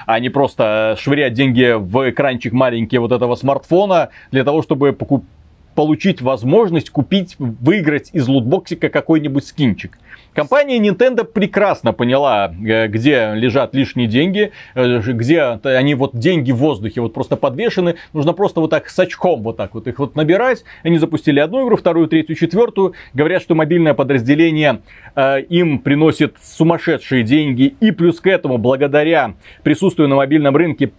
А 0.05 0.19
не 0.19 0.29
просто 0.29 0.95
швырять 0.99 1.33
деньги 1.33 1.73
в 1.75 2.11
экранчик 2.11 2.53
маленький 2.53 2.99
вот 2.99 3.11
этого 3.11 3.33
смартфона 3.33 4.09
для 4.31 4.43
того, 4.43 4.61
чтобы 4.61 4.93
покупать 4.93 5.36
получить 5.77 6.23
возможность 6.23 6.89
купить, 6.89 7.35
выиграть 7.37 8.09
из 8.11 8.27
лутбоксика 8.27 8.89
какой-нибудь 8.89 9.45
скинчик. 9.45 9.99
Компания 10.33 10.79
Nintendo 10.79 11.23
прекрасно 11.23 11.93
поняла, 11.93 12.51
э, 12.51 12.87
где 12.87 13.33
лежат 13.35 13.75
лишние 13.75 14.07
деньги, 14.07 14.51
э, 14.73 14.99
где 14.99 15.59
они 15.63 15.93
вот 15.93 16.17
деньги 16.17 16.51
в 16.51 16.55
воздухе 16.55 17.01
вот 17.01 17.13
просто 17.13 17.35
подвешены. 17.35 17.95
Нужно 18.11 18.33
просто 18.33 18.59
вот 18.59 18.71
так 18.71 18.89
с 18.89 18.97
очком 18.97 19.43
вот 19.43 19.57
так 19.57 19.75
вот 19.75 19.85
их 19.87 19.99
вот 19.99 20.15
набирать. 20.15 20.63
Они 20.81 20.97
запустили 20.97 21.39
одну 21.39 21.63
игру, 21.67 21.77
вторую, 21.77 22.07
третью, 22.07 22.35
четвертую. 22.35 22.93
Говорят, 23.13 23.43
что 23.43 23.53
мобильное 23.53 23.93
подразделение 23.93 24.81
э, 25.15 25.41
им 25.41 25.77
приносит 25.77 26.37
сумасшедшие 26.41 27.21
деньги. 27.21 27.75
И 27.81 27.91
плюс 27.91 28.19
к 28.19 28.25
этому, 28.25 28.57
благодаря 28.57 29.35
присутствию 29.61 30.07
на 30.07 30.15
мобильном 30.15 30.55
рынке 30.55 30.91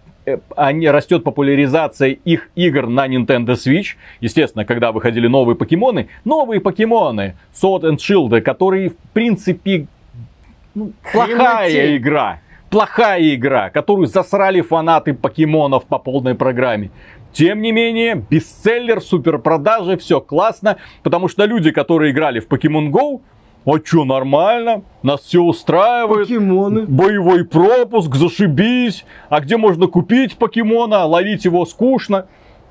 они, 0.55 0.89
растет 0.89 1.23
популяризация 1.23 2.09
их 2.09 2.49
игр 2.55 2.87
на 2.87 3.07
Nintendo 3.07 3.53
Switch. 3.53 3.95
Естественно, 4.19 4.65
когда 4.65 4.91
выходили 4.91 5.27
новые 5.27 5.55
покемоны, 5.55 6.09
новые 6.25 6.61
покемоны 6.61 7.35
Sword 7.53 7.81
and 7.81 7.97
Shield, 7.97 8.41
которые 8.41 8.89
в 8.89 8.97
принципе 9.13 9.87
ну, 10.75 10.91
плохая 11.11 11.97
игра. 11.97 12.39
Плохая 12.69 13.33
игра, 13.33 13.71
которую 13.71 14.05
засрали 14.05 14.61
фанаты 14.61 15.15
покемонов 15.15 15.85
по 15.85 15.97
полной 15.97 16.35
программе. 16.35 16.91
Тем 17.31 17.61
не 17.61 17.71
менее, 17.71 18.23
бестселлер, 18.29 19.01
суперпродажи, 19.01 19.97
все 19.97 20.21
классно, 20.21 20.77
потому 21.03 21.27
что 21.27 21.45
люди, 21.45 21.71
которые 21.71 22.11
играли 22.11 22.39
в 22.39 22.47
Pokemon 22.47 22.89
Go, 22.89 23.21
а 23.73 23.79
чё, 23.79 24.03
нормально? 24.05 24.83
Нас 25.03 25.21
все 25.21 25.41
устраивает. 25.41 26.27
Покемоны. 26.27 26.85
Боевой 26.87 27.45
пропуск, 27.45 28.15
зашибись. 28.15 29.05
А 29.29 29.39
где 29.41 29.57
можно 29.57 29.87
купить 29.87 30.37
покемона? 30.37 31.05
Ловить 31.05 31.45
его 31.45 31.65
скучно. 31.65 32.25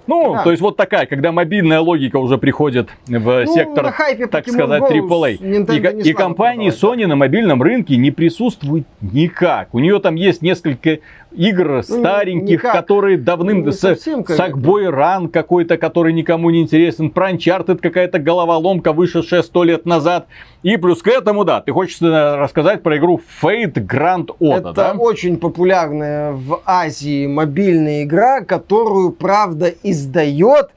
Ну, 0.08 0.32
Да. 0.32 0.42
то 0.42 0.50
есть 0.50 0.62
вот 0.62 0.78
такая, 0.78 1.04
когда 1.04 1.32
мобильная 1.32 1.80
логика 1.80 2.16
уже 2.16 2.38
приходит 2.38 2.88
в 3.06 3.44
Ну, 3.44 3.54
сектор, 3.54 3.92
хайпе 3.92 4.26
так 4.26 4.46
Pokemon 4.46 4.52
сказать, 4.52 4.82
Go 4.82 4.90
AAA. 4.90 6.02
И, 6.02 6.08
и 6.08 6.12
компании 6.14 6.70
Sony 6.70 7.06
на 7.06 7.14
мобильном 7.14 7.62
рынке 7.62 7.98
не 7.98 8.10
присутствует 8.10 8.86
никак. 9.02 9.74
У 9.74 9.80
нее 9.80 9.98
там 10.00 10.14
есть 10.14 10.40
несколько 10.40 11.00
игр 11.32 11.82
стареньких, 11.82 12.58
никак. 12.60 12.72
которые 12.72 13.18
давным... 13.18 13.64
Не 13.64 13.72
с- 13.72 13.80
совсем. 13.80 14.20
Sackboy 14.20 14.88
Run 14.90 15.28
какой-то, 15.28 15.76
который 15.76 16.12
никому 16.12 16.50
не 16.50 16.62
интересен. 16.62 17.12
Uncharted 17.14 17.78
какая-то 17.78 18.18
головоломка, 18.18 18.92
вышедшая 18.92 19.42
сто 19.42 19.64
лет 19.64 19.86
назад. 19.86 20.26
И 20.62 20.76
плюс 20.76 21.02
к 21.02 21.08
этому, 21.08 21.44
да, 21.44 21.60
ты 21.60 21.72
хочешь 21.72 21.98
э, 22.00 22.36
рассказать 22.36 22.82
про 22.82 22.96
игру 22.98 23.20
Fate 23.42 23.74
Grand 23.74 24.26
Auto, 24.40 24.58
Это 24.58 24.72
да? 24.72 24.92
очень 24.92 25.36
популярная 25.36 26.32
в 26.32 26.60
Азии 26.64 27.26
мобильная 27.26 28.04
игра, 28.04 28.40
которую, 28.40 29.12
правда, 29.12 29.72
издает 29.82 30.70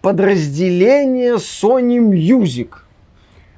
подразделение 0.00 1.34
Sony 1.36 1.98
Music. 1.98 2.68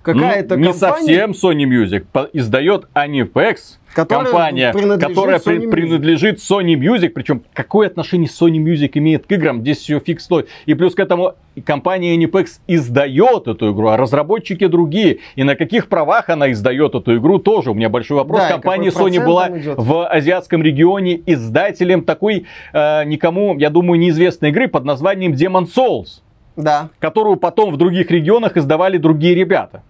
Какая-то 0.05 0.57
Ну, 0.57 0.67
не 0.67 0.73
компания, 0.73 1.27
совсем 1.27 1.31
Sony 1.31 1.65
Music. 1.65 2.05
По- 2.13 2.29
Издает 2.33 2.89
Anipex, 2.95 3.79
Которая 3.95 4.25
компания, 4.25 4.73
принадлежит 4.73 5.09
которая 5.09 5.39
Sony 5.39 5.71
принадлежит 5.71 6.39
Sony 6.39 6.75
Music. 6.75 7.09
Причем 7.09 7.43
какое 7.55 7.87
отношение 7.87 8.29
Sony 8.29 8.59
Music 8.63 8.91
имеет 8.95 9.27
к 9.27 9.33
играм? 9.33 9.63
Здесь 9.63 9.79
все 9.79 9.99
фиг 10.01 10.21
стоит. 10.21 10.49
И 10.67 10.75
плюс 10.75 10.95
к 10.95 11.01
этому 11.01 11.35
компания 11.65 12.15
Anipex 12.17 12.59
издает 12.67 13.49
эту 13.49 13.73
игру, 13.73 13.89
а 13.89 13.97
разработчики 13.97 14.67
другие. 14.67 15.21
И 15.37 15.43
на 15.45 15.55
каких 15.57 15.89
правах 15.89 16.29
она 16.29 16.53
издает 16.53 16.95
эту 16.95 17.17
игру 17.17 17.39
тоже? 17.39 17.71
У 17.71 17.75
меня 17.75 17.89
большой 17.89 18.19
вопрос. 18.19 18.41
Да, 18.41 18.49
компания 18.51 18.91
Sony 18.91 19.25
была 19.25 19.49
в 19.49 20.07
азиатском 20.07 20.63
регионе 20.63 21.21
издателем 21.25 22.05
такой 22.05 22.45
э, 22.75 23.05
никому, 23.07 23.57
я 23.59 23.71
думаю, 23.71 23.99
неизвестной 23.99 24.51
игры 24.51 24.69
под 24.69 24.85
названием 24.85 25.33
Demon 25.33 25.67
Souls, 25.67 26.21
Да, 26.57 26.91
которую 26.99 27.37
потом 27.37 27.73
в 27.73 27.77
других 27.77 28.11
регионах 28.11 28.57
издавали 28.57 28.99
другие 28.99 29.35
ребята. 29.35 29.83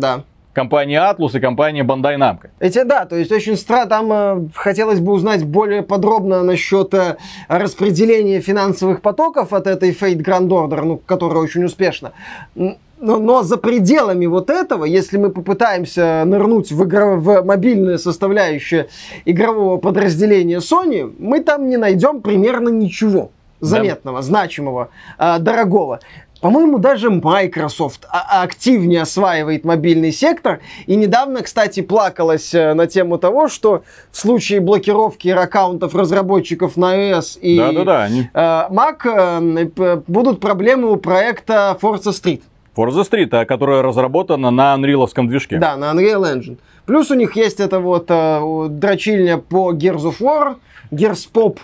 Да. 0.00 0.22
Компания 0.52 0.98
Atlus 0.98 1.36
и 1.36 1.40
компания 1.40 1.84
Bandai 1.84 2.16
Namco. 2.16 2.48
Эти, 2.60 2.82
да, 2.82 3.04
то 3.04 3.14
есть 3.14 3.30
очень 3.30 3.58
странно, 3.58 3.86
там 3.90 4.12
э, 4.12 4.48
хотелось 4.54 5.00
бы 5.00 5.12
узнать 5.12 5.44
более 5.44 5.82
подробно 5.82 6.42
насчет 6.42 6.94
э, 6.94 7.18
распределения 7.48 8.40
финансовых 8.40 9.02
потоков 9.02 9.52
от 9.52 9.66
этой 9.66 9.90
Fate 9.90 10.22
Grand 10.24 10.48
Order, 10.48 10.82
ну, 10.82 10.96
которая 10.96 11.42
очень 11.42 11.64
успешна. 11.64 12.12
Но, 12.54 13.18
но 13.18 13.42
за 13.42 13.58
пределами 13.58 14.24
вот 14.24 14.48
этого, 14.48 14.86
если 14.86 15.18
мы 15.18 15.28
попытаемся 15.28 16.22
нырнуть 16.24 16.72
в, 16.72 16.82
игро- 16.82 17.16
в 17.16 17.42
мобильную 17.42 17.98
составляющую 17.98 18.88
игрового 19.26 19.76
подразделения 19.76 20.60
Sony, 20.60 21.14
мы 21.18 21.40
там 21.40 21.68
не 21.68 21.76
найдем 21.76 22.22
примерно 22.22 22.70
ничего 22.70 23.30
заметного, 23.60 24.22
значимого, 24.22 24.88
э, 25.18 25.38
дорогого. 25.38 26.00
По-моему, 26.46 26.78
даже 26.78 27.10
Microsoft 27.10 28.06
а- 28.08 28.44
активнее 28.44 29.02
осваивает 29.02 29.64
мобильный 29.64 30.12
сектор. 30.12 30.60
И 30.86 30.94
недавно, 30.94 31.42
кстати, 31.42 31.80
плакалась 31.82 32.54
э, 32.54 32.72
на 32.72 32.86
тему 32.86 33.18
того, 33.18 33.48
что 33.48 33.82
в 34.12 34.16
случае 34.16 34.60
блокировки 34.60 35.26
аккаунтов 35.26 35.96
разработчиков 35.96 36.76
на 36.76 37.10
iOS 37.10 37.40
и 37.40 37.58
Да-да-да, 37.58 38.04
они... 38.04 38.30
э, 38.32 38.38
Mac 38.70 39.70
э, 39.76 40.02
будут 40.06 40.38
проблемы 40.38 40.92
у 40.92 40.96
проекта 40.98 41.76
Forza 41.82 42.12
Street. 42.12 42.42
Forza 42.76 43.02
Street, 43.02 43.44
которая 43.44 43.82
разработана 43.82 44.52
на 44.52 44.72
анриловском 44.74 45.26
движке. 45.26 45.58
Да, 45.58 45.76
на 45.76 45.90
Unreal 45.90 46.32
Engine. 46.32 46.58
Плюс 46.84 47.10
у 47.10 47.14
них 47.14 47.34
есть 47.34 47.58
эта 47.58 47.80
вот 47.80 48.04
э, 48.08 48.66
дрочильня 48.68 49.38
по 49.38 49.72
Gears 49.72 50.04
of 50.04 50.20
War, 50.20 50.58
Gears 50.92 51.28
Pop, 51.34 51.58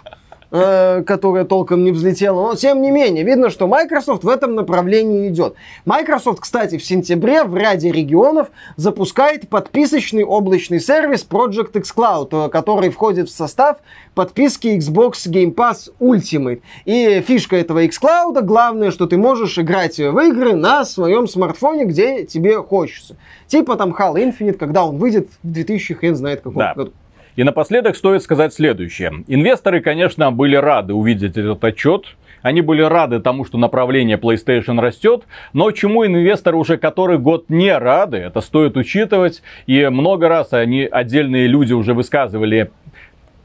э, 0.53 1.03
которая 1.03 1.45
толком 1.45 1.83
не 1.83 1.91
взлетела. 1.91 2.43
Но 2.43 2.55
тем 2.55 2.83
не 2.83 2.91
менее, 2.91 3.25
видно, 3.25 3.51
что 3.51 3.67
Microsoft 3.67 4.23
в 4.23 4.29
этом 4.29 4.55
направлении 4.55 5.29
идет. 5.29 5.55
Microsoft, 5.85 6.41
кстати, 6.41 6.79
в 6.79 6.85
сентябре 6.85 7.43
в 7.45 7.57
ряде 7.57 7.91
регионов 7.91 8.51
запускает 8.77 9.49
подписочный 9.49 10.25
облачный 10.25 10.79
сервис 10.79 11.27
Project 11.29 11.79
X 11.79 11.93
Cloud, 11.97 12.47
э, 12.47 12.49
который 12.51 12.91
входит 12.91 13.29
в 13.29 13.35
состав 13.35 13.79
подписки 14.15 14.69
Xbox 14.79 15.13
Game 15.27 15.55
Pass 15.55 15.91
Ultimate. 16.01 16.61
И 16.85 17.23
фишка 17.27 17.57
этого 17.57 17.85
xCloud, 17.85 18.41
главное, 18.43 18.91
что 18.91 19.07
ты 19.07 19.17
можешь 19.17 19.59
играть 19.59 19.99
в 19.99 20.19
игры 20.19 20.55
на 20.55 20.85
своем 20.85 21.27
смартфоне, 21.27 21.87
где 21.87 22.25
тебе 22.25 22.63
хочется. 22.63 23.17
Типа 23.47 23.77
там 23.77 23.91
Halo 23.99 24.17
Infinite, 24.17 24.55
когда 24.55 24.85
он 24.85 24.99
выйдет 24.99 25.29
в 25.43 25.51
2000 25.51 25.95
хрен 25.95 26.15
знает 26.17 26.41
каком 26.41 26.59
Да. 26.59 26.75
году. 26.75 26.93
И 27.35 27.45
напоследок 27.45 27.97
стоит 27.97 28.23
сказать 28.23 28.53
следующее. 28.53 29.25
Инвесторы, 29.27 29.81
конечно, 29.81 30.31
были 30.31 30.57
рады 30.57 30.93
увидеть 30.93 31.37
этот 31.37 31.65
отчет. 31.65 32.05
Они 32.43 32.61
были 32.61 32.83
рады 32.83 33.21
тому, 33.21 33.45
что 33.45 33.57
направление 33.57 34.19
PlayStation 34.19 34.81
растет, 34.81 35.23
но 35.53 35.71
чему 35.71 36.05
инвесторы 36.05 36.57
уже 36.57 36.77
который 36.77 37.19
год 37.19 37.49
не 37.49 37.77
рады, 37.77 38.17
это 38.17 38.41
стоит 38.41 38.77
учитывать. 38.77 39.43
И 39.67 39.87
много 39.87 40.29
раз 40.29 40.53
они, 40.53 40.83
отдельные 40.91 41.47
люди 41.47 41.73
уже 41.73 41.95
высказывали 41.95 42.71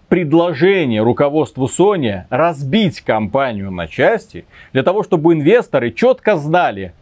предложение 0.09 1.03
руководству 1.03 1.67
Sony 1.67 2.23
разбить 2.29 3.01
компанию 3.01 3.71
на 3.71 3.87
части, 3.87 4.45
для 4.73 4.83
того, 4.83 5.03
чтобы 5.03 5.33
инвесторы 5.33 5.91
четко 5.91 6.37
знали, 6.37 6.93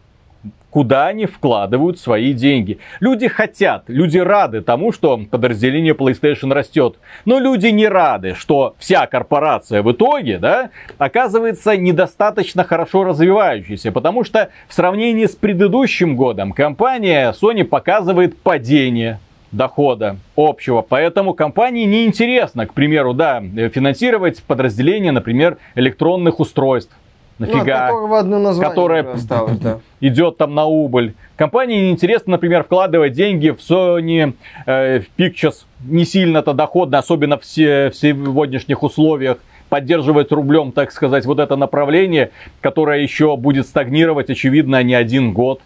куда 0.76 1.06
они 1.06 1.24
вкладывают 1.24 1.98
свои 1.98 2.34
деньги. 2.34 2.78
Люди 3.00 3.28
хотят, 3.28 3.84
люди 3.86 4.18
рады 4.18 4.60
тому, 4.60 4.92
что 4.92 5.18
подразделение 5.30 5.94
PlayStation 5.94 6.52
растет. 6.52 6.96
Но 7.24 7.38
люди 7.38 7.68
не 7.68 7.88
рады, 7.88 8.34
что 8.34 8.74
вся 8.78 9.06
корпорация 9.06 9.82
в 9.82 9.90
итоге, 9.90 10.36
да, 10.36 10.68
оказывается 10.98 11.78
недостаточно 11.78 12.62
хорошо 12.62 13.04
развивающейся. 13.04 13.90
Потому 13.90 14.22
что 14.22 14.50
в 14.68 14.74
сравнении 14.74 15.24
с 15.24 15.34
предыдущим 15.34 16.14
годом 16.14 16.52
компания 16.52 17.32
Sony 17.32 17.64
показывает 17.64 18.36
падение 18.38 19.18
дохода 19.52 20.18
общего. 20.36 20.82
Поэтому 20.82 21.32
компании 21.32 21.86
неинтересно, 21.86 22.66
к 22.66 22.74
примеру, 22.74 23.14
да, 23.14 23.40
финансировать 23.72 24.42
подразделение, 24.42 25.12
например, 25.12 25.56
электронных 25.74 26.38
устройств. 26.38 26.94
Ну, 27.38 27.46
Нафига? 27.46 27.86
которого 27.88 28.18
одно 28.18 28.38
которая 28.60 29.12
осталось, 29.12 29.58
да. 29.58 29.80
идет 30.00 30.38
там 30.38 30.54
на 30.54 30.64
убыль. 30.64 31.14
Компании 31.36 31.80
неинтересно, 31.82 32.32
например, 32.32 32.64
вкладывать 32.64 33.12
деньги 33.12 33.50
в 33.50 33.58
Sony 33.58 34.32
э, 34.64 35.00
в 35.00 35.20
Pictures. 35.20 35.64
Не 35.84 36.06
сильно-то 36.06 36.54
доходно, 36.54 36.98
особенно 36.98 37.36
в, 37.36 37.44
се- 37.44 37.90
в 37.90 37.96
сегодняшних 37.96 38.82
условиях. 38.82 39.36
Поддерживать 39.68 40.32
рублем, 40.32 40.72
так 40.72 40.92
сказать, 40.92 41.26
вот 41.26 41.38
это 41.40 41.56
направление, 41.56 42.30
которое 42.60 43.00
еще 43.00 43.36
будет 43.36 43.66
стагнировать, 43.66 44.30
очевидно, 44.30 44.82
не 44.82 44.94
один 44.94 45.32
год. 45.32 45.60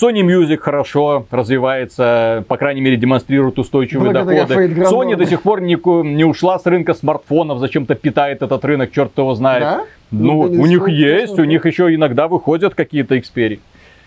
Sony 0.00 0.20
Music 0.20 0.58
хорошо 0.58 1.26
развивается, 1.30 2.44
по 2.48 2.56
крайней 2.58 2.82
мере, 2.82 2.96
демонстрирует 2.96 3.58
устойчивые 3.58 4.12
Благодаря 4.12 4.44
доходы. 4.44 4.82
Sony 4.82 5.16
до 5.16 5.24
сих 5.24 5.42
пор 5.42 5.62
не, 5.62 5.76
не 6.14 6.24
ушла 6.24 6.58
с 6.58 6.66
рынка 6.66 6.92
смартфонов, 6.92 7.58
зачем-то 7.58 7.94
питает 7.94 8.42
этот 8.42 8.64
рынок, 8.64 8.92
черт 8.92 9.16
его 9.16 9.34
знает. 9.34 9.62
Да? 9.62 9.84
Ну, 10.10 10.48
Ну, 10.48 10.62
у 10.62 10.66
них 10.66 10.86
есть, 10.88 11.38
у 11.38 11.44
них 11.44 11.64
еще 11.64 11.94
иногда 11.94 12.28
выходят 12.28 12.74
какие-то 12.74 13.16
Xperia. 13.16 13.58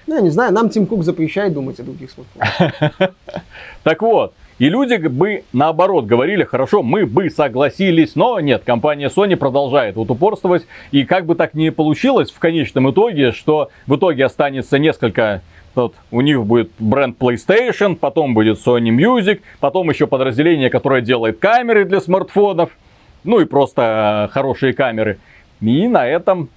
Ну, 0.05 0.15
я 0.15 0.21
не 0.21 0.29
знаю, 0.29 0.53
нам 0.53 0.69
Тим 0.69 0.85
Кук 0.85 1.03
запрещает 1.03 1.53
думать 1.53 1.79
о 1.79 1.83
других 1.83 2.09
смартфонах. 2.11 3.11
Так 3.83 4.01
вот, 4.01 4.33
и 4.59 4.67
люди 4.67 4.95
бы 4.95 5.43
наоборот 5.53 6.05
говорили, 6.05 6.43
хорошо, 6.43 6.83
мы 6.83 7.05
бы 7.05 7.29
согласились, 7.29 8.15
но 8.15 8.39
нет, 8.39 8.63
компания 8.65 9.07
Sony 9.07 9.37
продолжает 9.37 9.95
вот 9.95 10.11
упорствовать. 10.11 10.67
И 10.91 11.05
как 11.05 11.25
бы 11.25 11.35
так 11.35 11.53
ни 11.53 11.69
получилось 11.69 12.29
в 12.31 12.39
конечном 12.39 12.91
итоге, 12.91 13.31
что 13.31 13.69
в 13.87 13.95
итоге 13.95 14.25
останется 14.25 14.77
несколько 14.77 15.41
вот, 15.79 15.95
у 16.11 16.21
них 16.21 16.43
будет 16.45 16.71
бренд 16.79 17.17
PlayStation, 17.17 17.95
потом 17.95 18.33
будет 18.33 18.57
Sony 18.65 18.89
Music, 18.89 19.41
потом 19.59 19.89
еще 19.89 20.07
подразделение, 20.07 20.69
которое 20.69 21.01
делает 21.01 21.39
камеры 21.39 21.85
для 21.85 22.01
смартфонов, 22.01 22.69
ну 23.23 23.39
и 23.39 23.45
просто 23.45 24.27
э, 24.29 24.33
хорошие 24.33 24.73
камеры. 24.73 25.19
И 25.61 25.87
на 25.87 26.07
этом, 26.07 26.49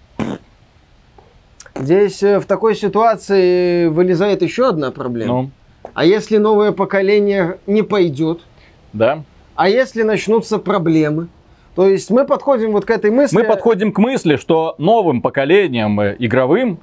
Здесь 1.75 2.23
э, 2.23 2.39
в 2.39 2.45
такой 2.45 2.75
ситуации 2.77 3.87
вылезает 3.89 4.43
еще 4.43 4.69
одна 4.69 4.91
проблема. 4.91 5.33
ну, 5.35 5.51
А 5.95 6.05
если 6.05 6.37
новое 6.37 6.73
поколение 6.73 7.59
не 7.67 7.83
пойдет? 7.83 8.41
да. 8.93 9.23
А 9.55 9.69
если 9.69 10.03
начнутся 10.03 10.59
проблемы? 10.59 11.29
То 11.75 11.87
есть 11.87 12.11
мы 12.11 12.25
подходим 12.27 12.73
вот 12.73 12.87
к 12.87 12.91
этой 12.91 13.11
мысли. 13.11 13.37
Мы 13.37 13.45
подходим 13.45 13.93
к 13.93 13.99
мысли, 13.99 14.37
что 14.37 14.75
новым 14.79 15.21
поколением 15.23 16.01
э, 16.01 16.17
игровым 16.19 16.79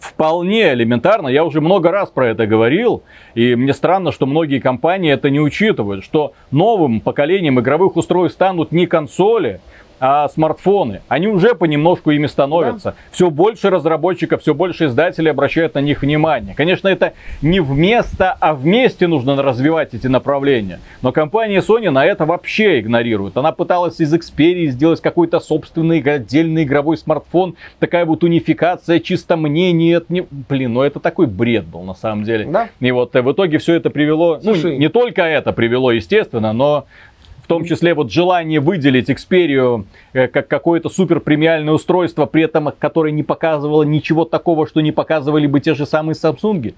вполне 0.00 0.72
элементарно, 0.72 1.28
я 1.28 1.44
уже 1.44 1.60
много 1.60 1.90
раз 1.90 2.10
про 2.10 2.28
это 2.28 2.46
говорил, 2.46 3.02
и 3.34 3.54
мне 3.54 3.72
странно, 3.72 4.12
что 4.12 4.26
многие 4.26 4.60
компании 4.60 5.12
это 5.12 5.30
не 5.30 5.40
учитывают, 5.40 6.04
что 6.04 6.32
новым 6.50 7.00
поколением 7.00 7.60
игровых 7.60 7.96
устройств 7.96 8.36
станут 8.36 8.72
не 8.72 8.86
консоли, 8.86 9.60
а 10.00 10.28
смартфоны. 10.28 11.02
Они 11.08 11.26
уже 11.28 11.54
понемножку 11.54 12.10
ими 12.10 12.26
становятся. 12.26 12.90
Да. 12.90 12.96
Все 13.10 13.30
больше 13.30 13.70
разработчиков, 13.70 14.42
все 14.42 14.54
больше 14.54 14.86
издателей 14.86 15.30
обращают 15.30 15.74
на 15.74 15.80
них 15.80 16.02
внимание. 16.02 16.54
Конечно, 16.54 16.88
это 16.88 17.14
не 17.42 17.60
вместо, 17.60 18.32
а 18.32 18.54
вместе 18.54 19.06
нужно 19.06 19.40
развивать 19.42 19.94
эти 19.94 20.06
направления. 20.06 20.80
Но 21.02 21.12
компания 21.12 21.60
Sony 21.60 21.90
на 21.90 22.04
это 22.04 22.26
вообще 22.26 22.80
игнорирует. 22.80 23.36
Она 23.36 23.52
пыталась 23.52 24.00
из 24.00 24.12
Xperia 24.12 24.66
сделать 24.66 25.00
какой-то 25.00 25.40
собственный 25.40 26.00
отдельный 26.00 26.64
игровой 26.64 26.96
смартфон. 26.96 27.56
Такая 27.78 28.04
вот 28.04 28.24
унификация, 28.24 29.00
чисто 29.00 29.36
мне 29.36 29.72
нет. 29.72 30.10
Не... 30.10 30.26
Блин, 30.30 30.74
ну 30.74 30.82
это 30.82 31.00
такой 31.00 31.26
бред 31.26 31.64
был 31.64 31.82
на 31.82 31.94
самом 31.94 32.24
деле. 32.24 32.46
Да. 32.46 32.68
И 32.80 32.90
вот 32.90 33.14
э, 33.16 33.22
в 33.22 33.32
итоге 33.32 33.58
все 33.58 33.74
это 33.74 33.90
привело, 33.90 34.36
ну, 34.42 34.54
Слушай, 34.54 34.72
ну 34.72 34.78
не 34.78 34.88
только 34.88 35.22
это 35.22 35.52
привело, 35.52 35.92
естественно, 35.92 36.52
но 36.52 36.86
в 37.46 37.48
том 37.48 37.64
числе 37.64 37.94
вот 37.94 38.10
желание 38.10 38.58
выделить 38.58 39.08
Xperia 39.08 39.84
э, 40.12 40.26
как 40.26 40.48
какое-то 40.48 40.88
супер 40.88 41.20
премиальное 41.20 41.74
устройство, 41.74 42.26
при 42.26 42.42
этом 42.42 42.72
которое 42.76 43.12
не 43.12 43.22
показывало 43.22 43.84
ничего 43.84 44.24
такого, 44.24 44.66
что 44.66 44.80
не 44.80 44.90
показывали 44.90 45.46
бы 45.46 45.60
те 45.60 45.76
же 45.76 45.86
самые 45.86 46.16
Samsung. 46.16 46.74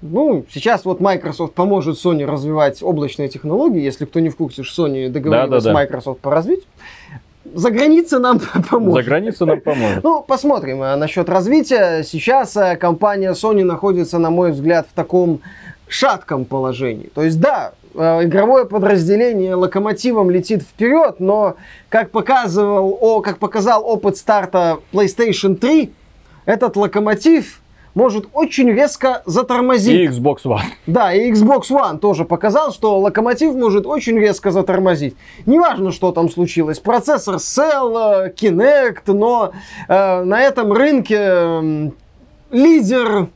Ну, 0.00 0.46
сейчас 0.50 0.86
вот 0.86 1.00
Microsoft 1.00 1.52
поможет 1.52 1.98
Sony 2.02 2.24
развивать 2.24 2.82
облачные 2.82 3.28
технологии. 3.28 3.82
Если 3.82 4.06
кто 4.06 4.20
не 4.20 4.30
в 4.30 4.36
курсе, 4.36 4.62
Sony 4.62 5.10
договорилась 5.10 5.50
да, 5.50 5.58
да, 5.58 5.64
да. 5.64 5.70
с 5.70 5.74
Microsoft 5.74 6.20
по 6.20 6.30
развитию. 6.30 6.64
За 7.52 7.70
границей 7.70 8.20
нам 8.20 8.40
поможет. 8.70 9.04
За 9.04 9.10
границей 9.10 9.46
нам 9.46 9.60
поможет. 9.60 10.02
Ну, 10.02 10.22
посмотрим 10.26 10.80
а, 10.80 10.96
насчет 10.96 11.28
развития. 11.28 12.04
Сейчас 12.04 12.56
а, 12.56 12.76
компания 12.76 13.32
Sony 13.32 13.64
находится, 13.64 14.18
на 14.18 14.30
мой 14.30 14.52
взгляд, 14.52 14.86
в 14.90 14.94
таком 14.94 15.40
шатком 15.88 16.46
положении. 16.46 17.10
То 17.14 17.22
есть, 17.22 17.38
да, 17.38 17.74
Э, 17.79 17.79
игровое 17.94 18.64
подразделение 18.64 19.54
локомотивом 19.54 20.30
летит 20.30 20.62
вперед, 20.62 21.16
но 21.18 21.56
как 21.88 22.10
показывал, 22.10 22.96
о, 23.00 23.20
как 23.20 23.38
показал 23.38 23.86
опыт 23.86 24.16
старта 24.16 24.78
PlayStation 24.92 25.56
3, 25.56 25.92
этот 26.46 26.76
локомотив 26.76 27.60
может 27.94 28.26
очень 28.32 28.70
резко 28.70 29.22
затормозить. 29.26 29.94
И 29.94 30.06
Xbox 30.06 30.44
One. 30.44 30.60
Да, 30.86 31.12
и 31.12 31.30
Xbox 31.32 31.70
One 31.70 31.98
тоже 31.98 32.24
показал, 32.24 32.72
что 32.72 32.98
локомотив 32.98 33.54
может 33.54 33.86
очень 33.86 34.18
резко 34.18 34.50
затормозить. 34.50 35.16
Неважно, 35.46 35.92
что 35.92 36.12
там 36.12 36.30
случилось. 36.30 36.78
Процессор 36.78 37.36
Cell, 37.36 38.26
э, 38.26 38.32
Kinect, 38.32 39.12
но 39.12 39.52
э, 39.88 40.24
на 40.24 40.40
этом 40.40 40.72
рынке 40.72 41.18
э, 41.18 41.90
лидер 42.50 43.28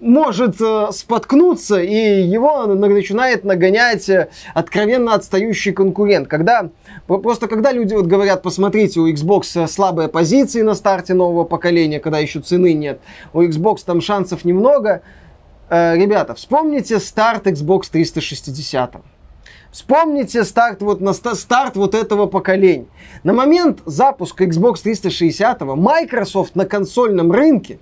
может 0.00 0.60
э, 0.60 0.88
споткнуться, 0.92 1.80
и 1.80 2.22
его 2.22 2.66
начинает 2.66 3.44
нагонять 3.44 4.08
э, 4.08 4.28
откровенно 4.54 5.14
отстающий 5.14 5.72
конкурент. 5.72 6.28
Когда, 6.28 6.68
просто 7.06 7.48
когда 7.48 7.72
люди 7.72 7.94
вот 7.94 8.06
говорят, 8.06 8.42
посмотрите, 8.42 9.00
у 9.00 9.08
Xbox 9.10 9.44
э, 9.54 9.66
слабые 9.66 10.08
позиции 10.08 10.62
на 10.62 10.74
старте 10.74 11.14
нового 11.14 11.44
поколения, 11.44 11.98
когда 11.98 12.18
еще 12.18 12.40
цены 12.40 12.74
нет, 12.74 13.00
у 13.32 13.42
Xbox 13.42 13.78
там 13.84 14.00
шансов 14.00 14.44
немного. 14.44 15.02
Ребята, 15.68 16.36
вспомните 16.36 17.00
старт 17.00 17.48
Xbox 17.48 17.86
360. 17.90 18.94
Вспомните 19.72 20.44
старт 20.44 20.80
вот, 20.80 21.00
на 21.00 21.12
старт 21.12 21.74
вот 21.74 21.96
этого 21.96 22.26
поколения. 22.26 22.86
На 23.24 23.32
момент 23.32 23.80
запуска 23.84 24.44
Xbox 24.44 24.82
360 24.84 25.62
Microsoft 25.62 26.54
на 26.54 26.66
консольном 26.66 27.32
рынке 27.32 27.80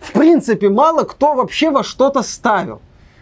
в 0.00 0.12
принципе, 0.12 0.68
мало 0.68 1.04
кто 1.04 1.34
вообще 1.34 1.70
во 1.70 1.82
что-то 1.82 2.22
ставил. 2.22 2.80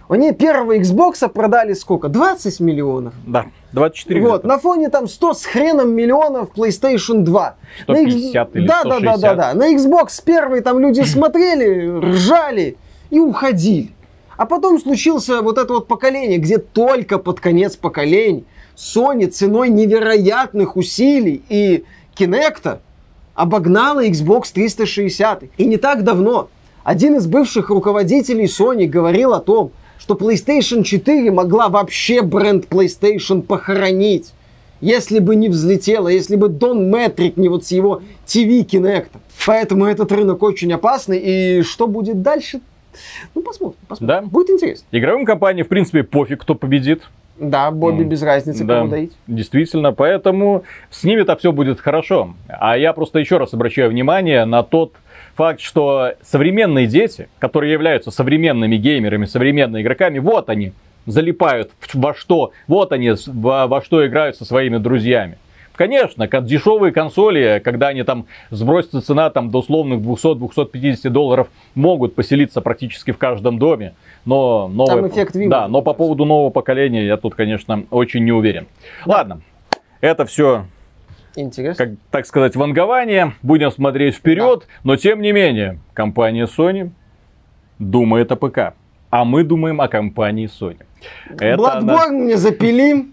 Они 0.08 0.32
первого 0.32 0.76
Xbox 0.76 1.26
продали 1.28 1.72
сколько? 1.72 2.08
20 2.08 2.60
миллионов. 2.60 3.14
Да, 3.26 3.46
24 3.72 4.20
Вот, 4.20 4.44
на 4.44 4.58
фоне 4.58 4.90
там 4.90 5.08
100 5.08 5.34
с 5.34 5.44
хреном 5.46 5.92
миллионов 5.92 6.50
PlayStation 6.54 7.22
2. 7.22 7.56
150 7.84 8.54
на, 8.54 8.58
или 8.58 8.66
да, 8.66 8.80
160. 8.80 9.02
Да, 9.02 9.16
да, 9.16 9.16
да, 9.16 9.34
да. 9.34 9.54
На 9.54 9.74
Xbox 9.74 10.22
первый 10.24 10.60
там 10.60 10.78
люди 10.78 11.00
смотрели, 11.00 11.88
ржали 12.00 12.76
и 13.10 13.18
уходили. 13.18 13.92
А 14.36 14.46
потом 14.46 14.78
случился 14.78 15.40
вот 15.40 15.58
это 15.58 15.72
вот 15.72 15.88
поколение, 15.88 16.38
где 16.38 16.58
только 16.58 17.18
под 17.18 17.40
конец 17.40 17.76
поколений 17.76 18.44
Sony 18.76 19.28
ценой 19.28 19.68
невероятных 19.68 20.76
усилий 20.76 21.42
и 21.48 21.84
Kinect 22.16 22.78
обогнала 23.34 24.06
Xbox 24.06 24.52
360. 24.52 25.44
И 25.56 25.66
не 25.66 25.76
так 25.76 26.02
давно 26.02 26.48
один 26.84 27.16
из 27.16 27.26
бывших 27.26 27.70
руководителей 27.70 28.44
Sony 28.44 28.86
говорил 28.86 29.32
о 29.32 29.40
том, 29.40 29.72
что 29.98 30.14
PlayStation 30.14 30.82
4 30.82 31.30
могла 31.30 31.68
вообще 31.68 32.20
бренд 32.20 32.66
PlayStation 32.68 33.40
похоронить, 33.40 34.32
если 34.82 35.18
бы 35.18 35.34
не 35.34 35.48
взлетела, 35.48 36.08
если 36.08 36.36
бы 36.36 36.48
Дон 36.48 36.90
Метрик 36.90 37.38
не 37.38 37.48
вот 37.48 37.64
с 37.64 37.72
его 37.72 38.02
TV 38.26 38.66
Kinect. 38.66 39.08
Поэтому 39.46 39.86
этот 39.86 40.12
рынок 40.12 40.42
очень 40.42 40.72
опасный, 40.72 41.18
и 41.18 41.62
что 41.62 41.86
будет 41.86 42.20
дальше, 42.22 42.60
ну, 43.34 43.42
посмотрим, 43.42 43.78
посмотрим. 43.88 44.24
Да. 44.24 44.30
Будет 44.30 44.50
интересно. 44.50 44.86
Игровым 44.92 45.24
компаниям, 45.24 45.66
в 45.66 45.70
принципе, 45.70 46.02
пофиг, 46.02 46.42
кто 46.42 46.54
победит. 46.54 47.02
Да, 47.38 47.70
Бобби 47.70 48.02
mm. 48.02 48.08
без 48.08 48.22
разницы, 48.22 48.64
да, 48.64 48.78
кому 48.78 48.90
доить. 48.90 49.12
Действительно, 49.26 49.92
поэтому 49.92 50.64
с 50.90 51.02
ними-то 51.02 51.36
все 51.36 51.52
будет 51.52 51.80
хорошо. 51.80 52.34
А 52.48 52.76
я 52.76 52.92
просто 52.92 53.18
еще 53.18 53.38
раз 53.38 53.54
обращаю 53.54 53.90
внимание 53.90 54.44
на 54.44 54.62
тот 54.62 54.92
факт, 55.34 55.60
что 55.60 56.12
современные 56.22 56.86
дети, 56.86 57.28
которые 57.40 57.72
являются 57.72 58.10
современными 58.10 58.76
геймерами, 58.76 59.24
современными 59.24 59.82
игроками, 59.82 60.20
вот 60.20 60.48
они 60.48 60.72
залипают 61.06 61.72
во 61.92 62.14
что, 62.14 62.52
вот 62.66 62.92
они 62.92 63.14
во, 63.26 63.66
во 63.66 63.82
что 63.82 64.06
играют 64.06 64.36
со 64.36 64.44
своими 64.44 64.78
друзьями. 64.78 65.38
Конечно, 65.74 66.28
дешевые 66.42 66.92
консоли, 66.92 67.60
когда 67.64 67.88
они 67.88 68.04
там 68.04 68.26
сбросятся 68.50 69.00
цена 69.00 69.30
там 69.30 69.50
до 69.50 69.58
условных 69.58 70.00
200-250 70.00 71.08
долларов, 71.10 71.48
могут 71.74 72.14
поселиться 72.14 72.60
практически 72.60 73.10
в 73.10 73.18
каждом 73.18 73.58
доме. 73.58 73.94
Но, 74.24 74.68
новое, 74.68 75.02
там 75.02 75.08
эффект 75.08 75.34
да, 75.48 75.66
но 75.68 75.82
по 75.82 75.92
поводу 75.92 76.24
нового 76.24 76.50
поколения 76.50 77.04
я 77.04 77.16
тут, 77.16 77.34
конечно, 77.34 77.84
очень 77.90 78.24
не 78.24 78.32
уверен. 78.32 78.66
Ладно, 79.04 79.40
это 80.00 80.24
все 80.26 80.66
Интересно. 81.36 81.86
Как, 81.86 81.94
так 82.10 82.26
сказать, 82.26 82.54
вангование. 82.56 83.32
Будем 83.42 83.70
смотреть 83.70 84.14
вперед. 84.14 84.60
Да. 84.60 84.66
Но 84.84 84.96
тем 84.96 85.20
не 85.20 85.32
менее, 85.32 85.80
компания 85.92 86.46
Sony 86.46 86.90
думает 87.78 88.30
о 88.30 88.36
ПК. 88.36 88.74
А 89.10 89.24
мы 89.24 89.44
думаем 89.44 89.80
о 89.80 89.88
компании 89.88 90.48
Sony. 90.48 90.82
Это 91.30 91.60
Bloodborne 91.60 92.06
она... 92.06 92.08
не 92.10 92.34
запили. 92.34 93.06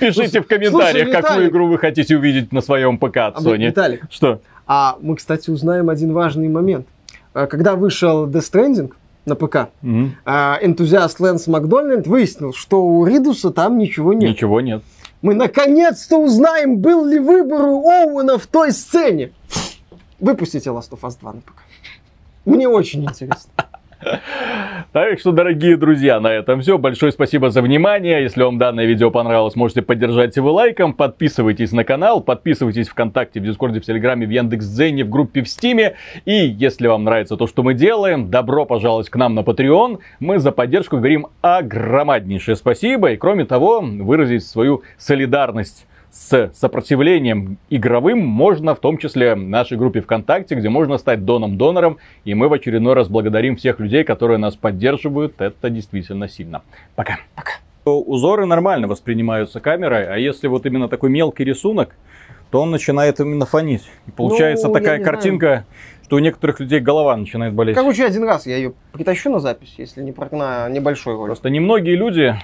Пишите 0.00 0.40
в 0.40 0.46
комментариях, 0.46 1.10
какую 1.10 1.48
игру 1.48 1.68
вы 1.68 1.78
хотите 1.78 2.16
увидеть 2.16 2.52
на 2.52 2.60
своем 2.60 2.98
ПК 2.98 3.16
от 3.18 3.38
а 3.38 3.40
Sony. 3.40 3.66
Виталик. 3.66 4.04
Что? 4.10 4.40
А 4.66 4.96
мы, 5.00 5.16
кстати, 5.16 5.50
узнаем 5.50 5.88
один 5.88 6.12
важный 6.12 6.48
момент. 6.48 6.86
А, 7.32 7.46
когда 7.46 7.74
вышел 7.74 8.26
Death 8.26 8.52
Stranding 8.52 8.92
на 9.24 9.34
ПК, 9.34 9.68
угу. 9.82 10.10
энтузиаст 10.26 11.20
Лэнс 11.20 11.46
Макдональд 11.46 12.06
выяснил, 12.06 12.52
что 12.52 12.84
у 12.84 13.04
Ридуса 13.04 13.50
там 13.50 13.78
ничего 13.78 14.12
нет. 14.12 14.30
Ничего 14.30 14.60
нет 14.60 14.82
мы 15.22 15.34
наконец-то 15.34 16.18
узнаем, 16.18 16.78
был 16.78 17.04
ли 17.04 17.18
выбор 17.18 17.62
у 17.62 17.88
Оуэна 17.88 18.38
в 18.38 18.46
той 18.46 18.72
сцене. 18.72 19.32
Выпустите 20.20 20.70
Last 20.70 20.90
of 20.90 21.00
Us 21.00 21.18
2 21.20 21.32
на 21.32 21.40
ПК. 21.40 21.62
Мне 22.44 22.68
очень 22.68 23.04
интересно. 23.04 23.50
Так 24.92 25.18
что, 25.18 25.32
дорогие 25.32 25.76
друзья, 25.76 26.20
на 26.20 26.28
этом 26.28 26.60
все. 26.60 26.78
Большое 26.78 27.10
спасибо 27.12 27.50
за 27.50 27.62
внимание. 27.62 28.22
Если 28.22 28.42
вам 28.42 28.58
данное 28.58 28.86
видео 28.86 29.10
понравилось, 29.10 29.56
можете 29.56 29.82
поддержать 29.82 30.36
его 30.36 30.52
лайком. 30.52 30.94
Подписывайтесь 30.94 31.72
на 31.72 31.84
канал, 31.84 32.20
подписывайтесь 32.20 32.88
ВКонтакте, 32.88 33.40
в 33.40 33.44
Дискорде, 33.44 33.80
в 33.80 33.84
Телеграме, 33.84 34.26
в 34.26 34.30
Яндекс.Дзене, 34.30 35.04
в 35.04 35.10
группе 35.10 35.42
в 35.42 35.48
Стиме. 35.48 35.96
И 36.24 36.32
если 36.32 36.86
вам 36.86 37.04
нравится 37.04 37.36
то, 37.36 37.46
что 37.46 37.62
мы 37.62 37.74
делаем, 37.74 38.30
добро 38.30 38.64
пожаловать 38.66 39.10
к 39.10 39.16
нам 39.16 39.34
на 39.34 39.40
Patreon. 39.40 39.98
Мы 40.20 40.38
за 40.38 40.52
поддержку 40.52 40.96
говорим 40.96 41.26
огромнейшее 41.40 42.54
спасибо. 42.54 43.12
И 43.12 43.16
кроме 43.16 43.44
того, 43.44 43.80
выразить 43.80 44.46
свою 44.46 44.82
солидарность 44.96 45.87
с 46.10 46.50
сопротивлением 46.54 47.58
игровым 47.70 48.26
можно 48.26 48.74
в 48.74 48.80
том 48.80 48.98
числе 48.98 49.34
в 49.34 49.38
нашей 49.38 49.76
группе 49.76 50.00
ВКонтакте, 50.00 50.54
где 50.54 50.68
можно 50.68 50.98
стать 50.98 51.24
доном-донором. 51.24 51.98
И 52.24 52.34
мы 52.34 52.48
в 52.48 52.52
очередной 52.52 52.94
раз 52.94 53.08
благодарим 53.08 53.56
всех 53.56 53.78
людей, 53.80 54.04
которые 54.04 54.38
нас 54.38 54.56
поддерживают. 54.56 55.40
Это 55.40 55.70
действительно 55.70 56.28
сильно. 56.28 56.62
Пока. 56.96 57.18
Пока. 57.34 57.52
Узоры 57.84 58.44
нормально 58.44 58.86
воспринимаются 58.86 59.60
камерой, 59.60 60.06
а 60.06 60.16
если 60.18 60.46
вот 60.46 60.66
именно 60.66 60.88
такой 60.88 61.08
мелкий 61.08 61.44
рисунок, 61.44 61.94
то 62.50 62.60
он 62.60 62.70
начинает 62.70 63.20
именно 63.20 63.46
фонить. 63.46 63.90
И 64.06 64.10
получается 64.10 64.68
ну, 64.68 64.74
такая 64.74 65.02
картинка, 65.02 65.46
знаю. 65.46 65.64
что 66.04 66.16
у 66.16 66.18
некоторых 66.18 66.60
людей 66.60 66.80
голова 66.80 67.16
начинает 67.16 67.54
болеть. 67.54 67.76
Короче, 67.76 68.04
один 68.04 68.24
раз 68.24 68.46
я 68.46 68.56
ее 68.56 68.74
притащу 68.92 69.30
на 69.30 69.40
запись, 69.40 69.74
если 69.78 70.02
не 70.02 70.14
на 70.32 70.68
небольшой 70.68 71.14
ролик. 71.14 71.28
Просто 71.28 71.50
немногие 71.50 71.96
люди 71.96 72.34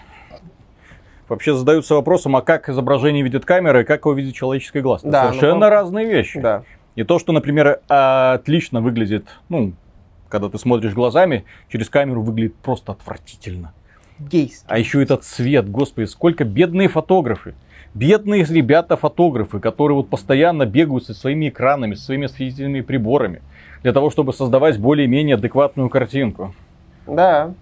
вообще 1.28 1.54
задаются 1.54 1.94
вопросом, 1.94 2.36
а 2.36 2.42
как 2.42 2.68
изображение 2.68 3.22
видит 3.22 3.44
камера 3.44 3.80
и 3.82 3.84
как 3.84 4.04
его 4.04 4.12
видит 4.14 4.34
человеческий 4.34 4.80
глаз. 4.80 5.02
Это 5.02 5.10
да, 5.10 5.28
совершенно 5.28 5.66
ну, 5.66 5.68
разные 5.68 6.06
вещи. 6.06 6.40
Да. 6.40 6.62
И 6.94 7.02
то, 7.04 7.18
что, 7.18 7.32
например, 7.32 7.80
отлично 7.88 8.80
выглядит, 8.80 9.26
ну, 9.48 9.72
когда 10.28 10.48
ты 10.48 10.58
смотришь 10.58 10.92
глазами, 10.92 11.44
через 11.68 11.88
камеру 11.88 12.22
выглядит 12.22 12.56
просто 12.56 12.92
отвратительно. 12.92 13.72
Гейский. 14.18 14.66
А 14.68 14.78
еще 14.78 15.02
этот 15.02 15.24
цвет, 15.24 15.68
господи, 15.68 16.06
сколько 16.06 16.44
бедные 16.44 16.88
фотографы 16.88 17.54
Бедные 17.94 18.42
ребята-фотографы, 18.42 19.60
которые 19.60 19.94
вот 19.94 20.08
постоянно 20.08 20.66
бегают 20.66 21.04
со 21.04 21.14
своими 21.14 21.48
экранами, 21.48 21.94
со 21.94 22.06
своими 22.06 22.24
осветительными 22.24 22.80
приборами, 22.80 23.40
для 23.84 23.92
того, 23.92 24.10
чтобы 24.10 24.32
создавать 24.32 24.80
более-менее 24.80 25.36
адекватную 25.36 25.88
картинку. 25.88 26.52
Да. 27.06 27.54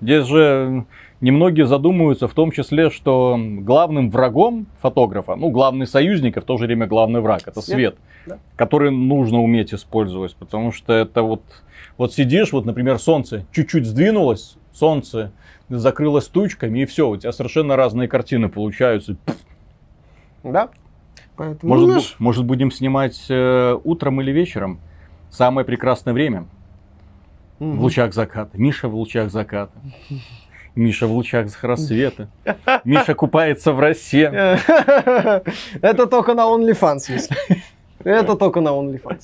Здесь 0.00 0.26
же 0.26 0.86
немногие 1.24 1.66
задумываются 1.66 2.28
в 2.28 2.34
том 2.34 2.52
числе, 2.52 2.90
что 2.90 3.38
главным 3.38 4.10
врагом 4.10 4.66
фотографа, 4.80 5.34
ну, 5.34 5.50
главный 5.50 5.86
союзник, 5.86 6.36
и 6.36 6.40
в 6.40 6.44
то 6.44 6.58
же 6.58 6.66
время 6.66 6.86
главный 6.86 7.20
враг, 7.20 7.42
это 7.46 7.60
свет, 7.62 7.76
свет 7.76 7.96
да. 8.26 8.38
который 8.56 8.90
нужно 8.90 9.42
уметь 9.42 9.72
использовать, 9.72 10.36
потому 10.36 10.70
что 10.70 10.92
это 10.92 11.22
вот, 11.22 11.42
вот 11.96 12.12
сидишь, 12.12 12.52
вот, 12.52 12.66
например, 12.66 12.98
солнце 12.98 13.46
чуть-чуть 13.52 13.86
сдвинулось, 13.86 14.56
солнце 14.72 15.32
закрылось 15.68 16.28
тучками, 16.28 16.80
и 16.80 16.84
все, 16.84 17.08
у 17.08 17.16
тебя 17.16 17.32
совершенно 17.32 17.74
разные 17.74 18.06
картины 18.06 18.50
получаются. 18.50 19.16
Да. 20.42 20.68
Поэтому 21.36 21.74
может, 21.74 21.88
наш... 21.88 22.16
может 22.18 22.44
будем 22.44 22.70
снимать 22.70 23.26
э, 23.28 23.76
утром 23.82 24.20
или 24.20 24.30
вечером? 24.30 24.78
Самое 25.30 25.64
прекрасное 25.64 26.12
время. 26.12 26.46
Угу. 27.58 27.72
В 27.72 27.80
лучах 27.82 28.14
заката. 28.14 28.56
Миша 28.56 28.88
в 28.88 28.94
лучах 28.94 29.30
заката. 29.32 29.72
Миша 30.74 31.06
в 31.06 31.12
лучах 31.12 31.46
рассвета. 31.62 32.28
Миша 32.84 33.14
купается 33.14 33.72
в 33.72 33.80
росе. 33.80 34.24
Это 35.82 36.06
только 36.06 36.34
на 36.34 36.42
OnlyFans, 36.42 37.04
если. 37.08 37.36
Это 38.02 38.36
только 38.36 38.60
на 38.60 38.70
OnlyFans. 38.70 39.22